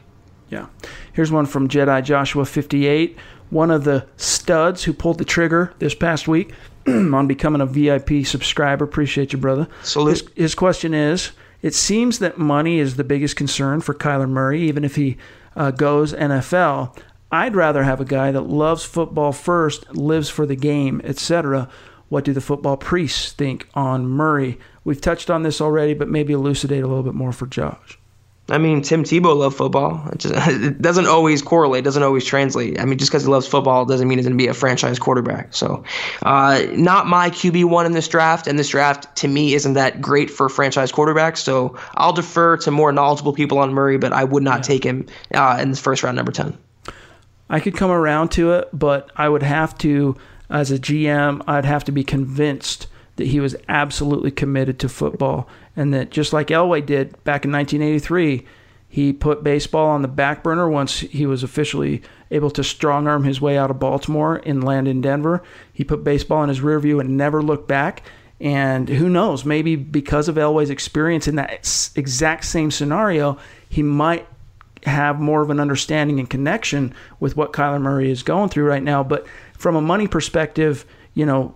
[0.49, 0.67] Yeah.
[1.13, 3.17] Here's one from Jedi Joshua 58,
[3.51, 6.55] one of the studs who pulled the trigger this past week
[6.87, 8.85] on becoming a VIP subscriber.
[8.85, 9.69] Appreciate you, brother.
[9.83, 10.11] Salute.
[10.11, 14.63] His, his question is It seems that money is the biggest concern for Kyler Murray,
[14.63, 15.19] even if he
[15.55, 16.97] uh, goes NFL.
[17.31, 21.69] I'd rather have a guy that loves football first, lives for the game, etc.
[22.09, 24.59] What do the football priests think on Murray?
[24.83, 28.01] We've touched on this already, but maybe elucidate a little bit more for Josh.
[28.51, 30.09] I mean, Tim Tebow loved football.
[30.13, 32.81] It, just, it doesn't always correlate, doesn't always translate.
[32.81, 34.99] I mean, just because he loves football doesn't mean he's going to be a franchise
[34.99, 35.55] quarterback.
[35.55, 35.85] So,
[36.23, 40.01] uh, not my QB one in this draft, and this draft to me isn't that
[40.01, 41.39] great for franchise quarterbacks.
[41.39, 44.63] So, I'll defer to more knowledgeable people on Murray, but I would not yeah.
[44.63, 46.57] take him uh, in the first round, number ten.
[47.49, 50.17] I could come around to it, but I would have to,
[50.49, 52.87] as a GM, I'd have to be convinced
[53.17, 57.53] that he was absolutely committed to football, and that just like Elway did back in
[57.53, 58.45] 1983,
[58.89, 62.03] he put baseball on the back burner once he was officially
[62.33, 65.43] able to strong arm his way out of Baltimore and land in Denver.
[65.73, 68.03] He put baseball in his rear view and never looked back.
[68.41, 74.27] And who knows, maybe because of Elway's experience in that exact same scenario, he might
[74.85, 78.83] have more of an understanding and connection with what Kyler Murray is going through right
[78.83, 79.05] now.
[79.05, 79.27] But
[79.59, 81.55] from a money perspective, you know,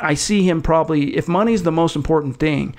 [0.00, 2.74] I see him probably, if money is the most important thing,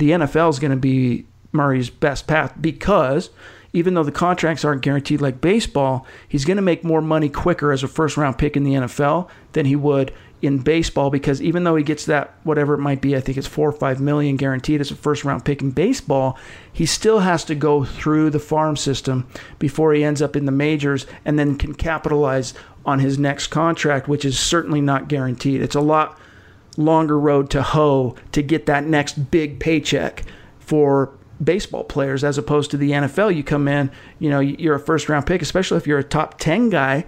[0.00, 3.30] the NFL is going to be Murray's best path because
[3.72, 7.70] even though the contracts aren't guaranteed like baseball, he's going to make more money quicker
[7.70, 11.64] as a first round pick in the NFL than he would in baseball because even
[11.64, 14.36] though he gets that whatever it might be, I think it's four or five million
[14.36, 16.38] guaranteed as a first round pick in baseball,
[16.72, 19.28] he still has to go through the farm system
[19.58, 22.54] before he ends up in the majors and then can capitalize
[22.86, 25.60] on his next contract, which is certainly not guaranteed.
[25.60, 26.18] It's a lot
[26.76, 30.24] longer road to hoe to get that next big paycheck
[30.58, 31.12] for
[31.42, 33.34] baseball players as opposed to the NFL.
[33.34, 36.38] You come in, you know, you're a first round pick, especially if you're a top
[36.38, 37.04] 10 guy,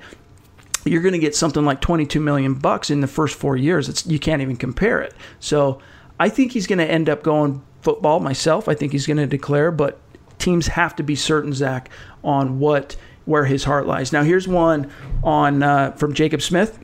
[0.85, 3.89] you're going to get something like 22 million bucks in the first 4 years.
[3.89, 5.15] It's you can't even compare it.
[5.39, 5.81] So,
[6.19, 8.69] I think he's going to end up going football myself.
[8.69, 9.99] I think he's going to declare, but
[10.39, 11.91] teams have to be certain Zach
[12.23, 14.13] on what where his heart lies.
[14.13, 14.91] Now, here's one
[15.23, 16.79] on uh, from Jacob Smith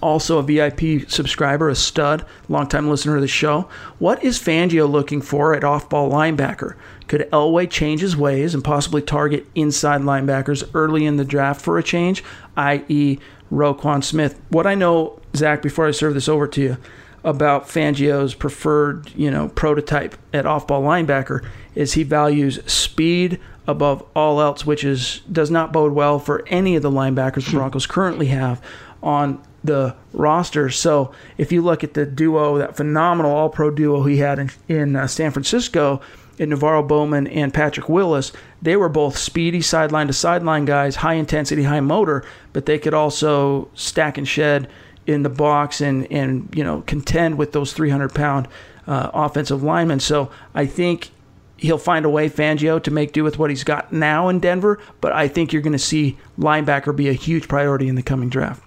[0.00, 3.68] also a VIP subscriber, a stud, longtime listener of the show.
[3.98, 6.76] What is Fangio looking for at off ball linebacker?
[7.08, 11.78] Could Elway change his ways and possibly target inside linebackers early in the draft for
[11.78, 12.22] a change,
[12.56, 13.18] i.e.,
[13.50, 14.40] Roquan Smith?
[14.50, 16.76] What I know, Zach, before I serve this over to you,
[17.24, 24.40] about Fangio's preferred, you know, prototype at off-ball linebacker is he values speed above all
[24.40, 27.58] else, which is does not bode well for any of the linebackers the hmm.
[27.58, 28.62] Broncos currently have
[29.02, 30.70] on the roster.
[30.70, 34.50] So if you look at the duo, that phenomenal All Pro duo he had in,
[34.68, 36.00] in uh, San Francisco,
[36.38, 38.32] in NaVorro Bowman and Patrick Willis,
[38.62, 42.94] they were both speedy sideline to sideline guys, high intensity, high motor, but they could
[42.94, 44.66] also stack and shed
[45.06, 48.48] in the box and and you know contend with those 300 pound
[48.86, 50.00] uh, offensive linemen.
[50.00, 51.10] So I think
[51.58, 54.78] he'll find a way, Fangio, to make do with what he's got now in Denver.
[55.00, 58.30] But I think you're going to see linebacker be a huge priority in the coming
[58.30, 58.62] draft.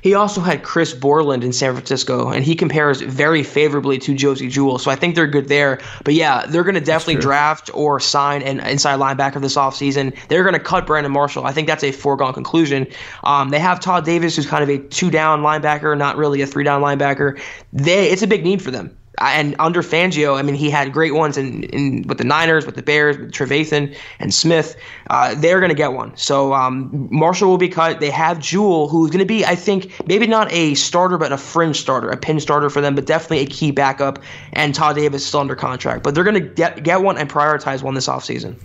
[0.00, 4.48] He also had Chris Borland in San Francisco, and he compares very favorably to Josey
[4.48, 4.78] Jewell.
[4.78, 5.80] So I think they're good there.
[6.04, 10.16] But yeah, they're going to definitely draft or sign an inside linebacker this offseason.
[10.28, 11.44] They're going to cut Brandon Marshall.
[11.44, 12.86] I think that's a foregone conclusion.
[13.24, 16.46] Um, they have Todd Davis, who's kind of a two down linebacker, not really a
[16.46, 17.40] three down linebacker.
[17.72, 21.14] They It's a big need for them and under Fangio, I mean, he had great
[21.14, 24.76] ones in, in with the Niners, with the Bears, with Trevathan and Smith.
[25.10, 26.16] Uh, they're going to get one.
[26.16, 28.00] So um, Marshall will be cut.
[28.00, 31.36] They have Jewell, who's going to be, I think, maybe not a starter, but a
[31.36, 34.18] fringe starter, a pin starter for them, but definitely a key backup.
[34.54, 37.28] And Todd Davis is still under contract, but they're going to get get one and
[37.28, 38.58] prioritize one this offseason.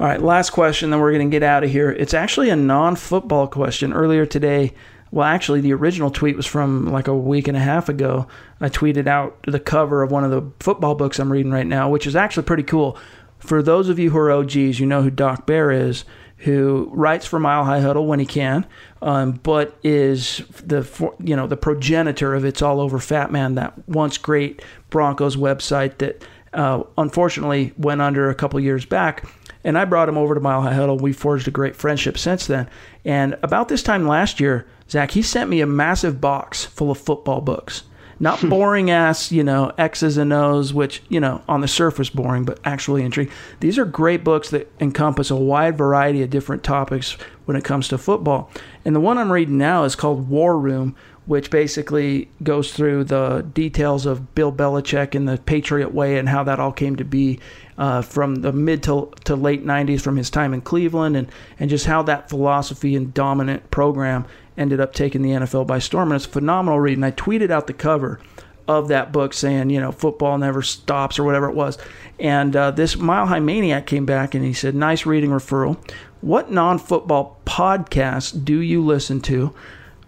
[0.00, 1.90] All right, last question, then we're going to get out of here.
[1.90, 3.92] It's actually a non-football question.
[3.92, 4.72] Earlier today,
[5.12, 8.28] well, actually, the original tweet was from like a week and a half ago.
[8.60, 11.88] I tweeted out the cover of one of the football books I'm reading right now,
[11.90, 12.96] which is actually pretty cool.
[13.38, 16.04] For those of you who are OGs, you know who Doc Bear is,
[16.38, 18.66] who writes for Mile High Huddle when he can,
[19.02, 20.88] um, but is the
[21.22, 25.98] you know the progenitor of It's All Over Fat Man, that once great Broncos website
[25.98, 29.28] that uh, unfortunately went under a couple years back.
[29.62, 30.96] And I brought him over to Mile High Huddle.
[30.96, 32.68] We forged a great friendship since then.
[33.04, 36.98] And about this time last year, Zach, he sent me a massive box full of
[36.98, 37.84] football books.
[38.22, 38.50] Not hmm.
[38.50, 42.58] boring ass, you know, X's and O's, which, you know, on the surface boring, but
[42.64, 43.32] actually intriguing.
[43.60, 47.16] These are great books that encompass a wide variety of different topics
[47.46, 48.50] when it comes to football.
[48.84, 50.94] And the one I'm reading now is called War Room,
[51.30, 56.42] which basically goes through the details of Bill Belichick and the Patriot Way and how
[56.42, 57.38] that all came to be
[57.78, 61.70] uh, from the mid to, to late 90s from his time in Cleveland and, and
[61.70, 64.26] just how that philosophy and dominant program
[64.58, 66.10] ended up taking the NFL by storm.
[66.10, 66.98] And it's a phenomenal read.
[66.98, 68.18] And I tweeted out the cover
[68.66, 71.78] of that book saying, you know, football never stops or whatever it was.
[72.18, 75.78] And uh, this Mile High Maniac came back and he said, nice reading referral.
[76.22, 79.54] What non football podcast do you listen to?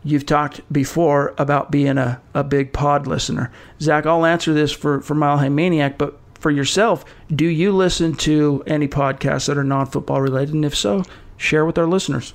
[0.04, 3.52] You've talked before about being a, a big pod listener.
[3.80, 8.14] Zach, I'll answer this for, for Mile High Maniac, but for yourself, do you listen
[8.16, 10.54] to any podcasts that are non football related?
[10.54, 11.04] And if so,
[11.36, 12.34] share with our listeners.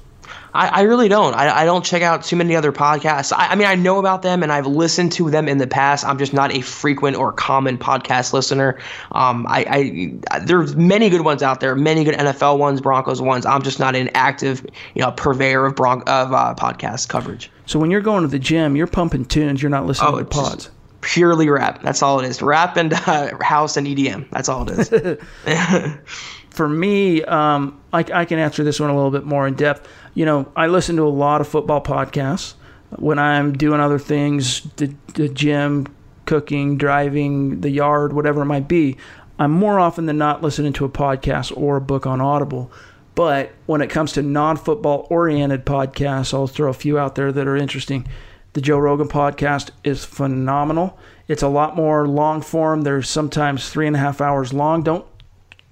[0.53, 1.33] I, I really don't.
[1.33, 3.31] I, I, don't check out too many other podcasts.
[3.31, 6.05] I, I, mean, I know about them and I've listened to them in the past.
[6.05, 8.77] I'm just not a frequent or common podcast listener.
[9.11, 13.45] Um, I, I there's many good ones out there, many good NFL ones, Broncos ones.
[13.45, 14.65] I'm just not an active,
[14.95, 17.51] you know, purveyor of Bron- of uh, podcast coverage.
[17.65, 19.61] So when you're going to the gym, you're pumping tunes.
[19.61, 20.69] You're not listening oh, to pods.
[21.01, 21.81] Purely rap.
[21.83, 22.41] That's all it is.
[22.41, 24.29] Rap and uh, house and EDM.
[24.31, 25.17] That's all it is.
[26.57, 29.87] For me, um, I, I can answer this one a little bit more in depth.
[30.15, 32.55] You know, I listen to a lot of football podcasts
[32.95, 35.85] when I'm doing other things, the, the gym,
[36.25, 38.97] cooking, driving, the yard, whatever it might be.
[39.37, 42.71] I'm more often than not listening to a podcast or a book on Audible.
[43.13, 47.31] But when it comes to non football oriented podcasts, I'll throw a few out there
[47.31, 48.07] that are interesting.
[48.53, 50.97] The Joe Rogan podcast is phenomenal.
[51.27, 52.81] It's a lot more long form.
[52.81, 54.81] There's sometimes three and a half hours long.
[54.81, 55.05] Don't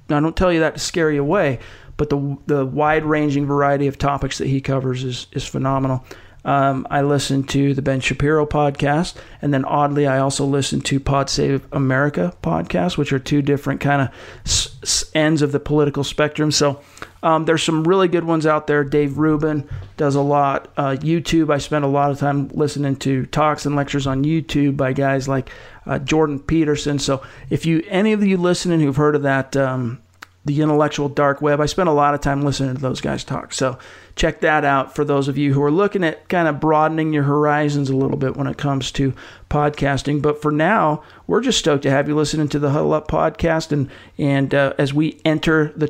[0.10, 1.60] I don't tell you that to scare you away,
[1.98, 6.06] but the the wide ranging variety of topics that he covers is is phenomenal.
[6.44, 11.00] Um, I listen to the Ben Shapiro podcast, and then oddly, I also listen to
[11.00, 14.10] Pod Save America podcast, which are two different kind of
[14.46, 16.52] s- s- ends of the political spectrum.
[16.52, 16.82] So
[17.26, 18.84] um, there's some really good ones out there.
[18.84, 20.72] Dave Rubin does a lot.
[20.78, 24.78] Uh, YouTube, I spend a lot of time listening to talks and lectures on YouTube
[24.78, 25.50] by guys like
[25.88, 27.00] uh, Jordan Peterson.
[27.00, 29.58] So if you any of you listening who've heard of that.
[29.58, 30.04] Um,
[30.46, 31.60] the intellectual dark web.
[31.60, 33.52] I spend a lot of time listening to those guys talk.
[33.52, 33.80] So
[34.16, 37.24] check that out for those of you who are looking at kind of broadening your
[37.24, 39.16] horizons a little bit when it comes to
[39.50, 40.22] podcasting.
[40.22, 43.72] But for now, we're just stoked to have you listening to the Huddle Up podcast.
[43.72, 43.90] And
[44.20, 45.88] and uh, as we enter the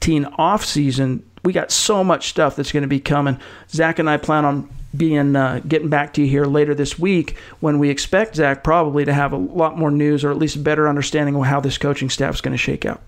[0.00, 3.38] 2019 off season, we got so much stuff that's going to be coming.
[3.70, 7.36] Zach and I plan on being uh, getting back to you here later this week
[7.60, 10.60] when we expect Zach probably to have a lot more news or at least a
[10.60, 13.00] better understanding of how this coaching staff is going to shake out.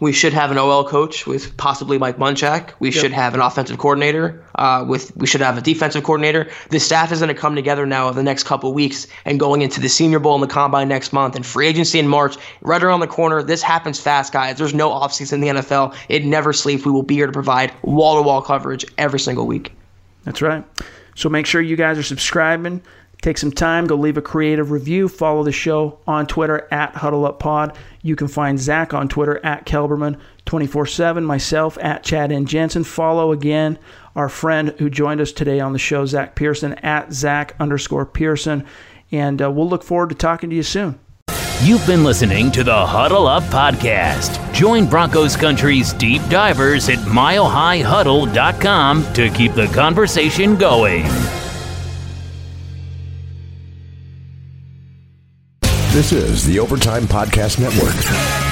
[0.00, 2.72] We should have an OL coach with possibly Mike Munchak.
[2.80, 3.00] We yep.
[3.00, 4.44] should have an offensive coordinator.
[4.54, 6.50] Uh, with we should have a defensive coordinator.
[6.70, 9.62] The staff is going to come together now over the next couple weeks and going
[9.62, 12.82] into the Senior Bowl and the Combine next month and free agency in March, right
[12.82, 13.42] around the corner.
[13.42, 14.58] This happens fast, guys.
[14.58, 15.94] There's no offseason in the NFL.
[16.08, 16.84] It never sleeps.
[16.84, 19.72] We will be here to provide wall to wall coverage every single week.
[20.24, 20.64] That's right.
[21.14, 22.82] So make sure you guys are subscribing.
[23.22, 25.08] Take some time, go leave a creative review.
[25.08, 27.76] Follow the show on Twitter at HuddleUpPod.
[28.02, 32.46] You can find Zach on Twitter at Kelberman 24 7, myself at Chad N.
[32.46, 32.82] Jensen.
[32.82, 33.78] Follow again
[34.16, 38.66] our friend who joined us today on the show, Zach Pearson, at Zach underscore Pearson.
[39.12, 40.98] And uh, we'll look forward to talking to you soon.
[41.62, 44.52] You've been listening to the Huddle Up Podcast.
[44.52, 51.04] Join Broncos Country's deep divers at milehighhuddle.com to keep the conversation going.
[55.92, 58.51] This is the Overtime Podcast Network.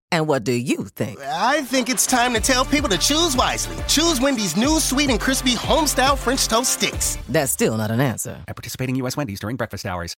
[0.13, 1.19] And what do you think?
[1.21, 3.77] I think it's time to tell people to choose wisely.
[3.87, 7.17] Choose Wendy's new sweet and crispy homestyle French toast sticks.
[7.29, 8.43] That's still not an answer.
[8.47, 9.15] At participating U.S.
[9.15, 10.09] Wendy's during breakfast hours.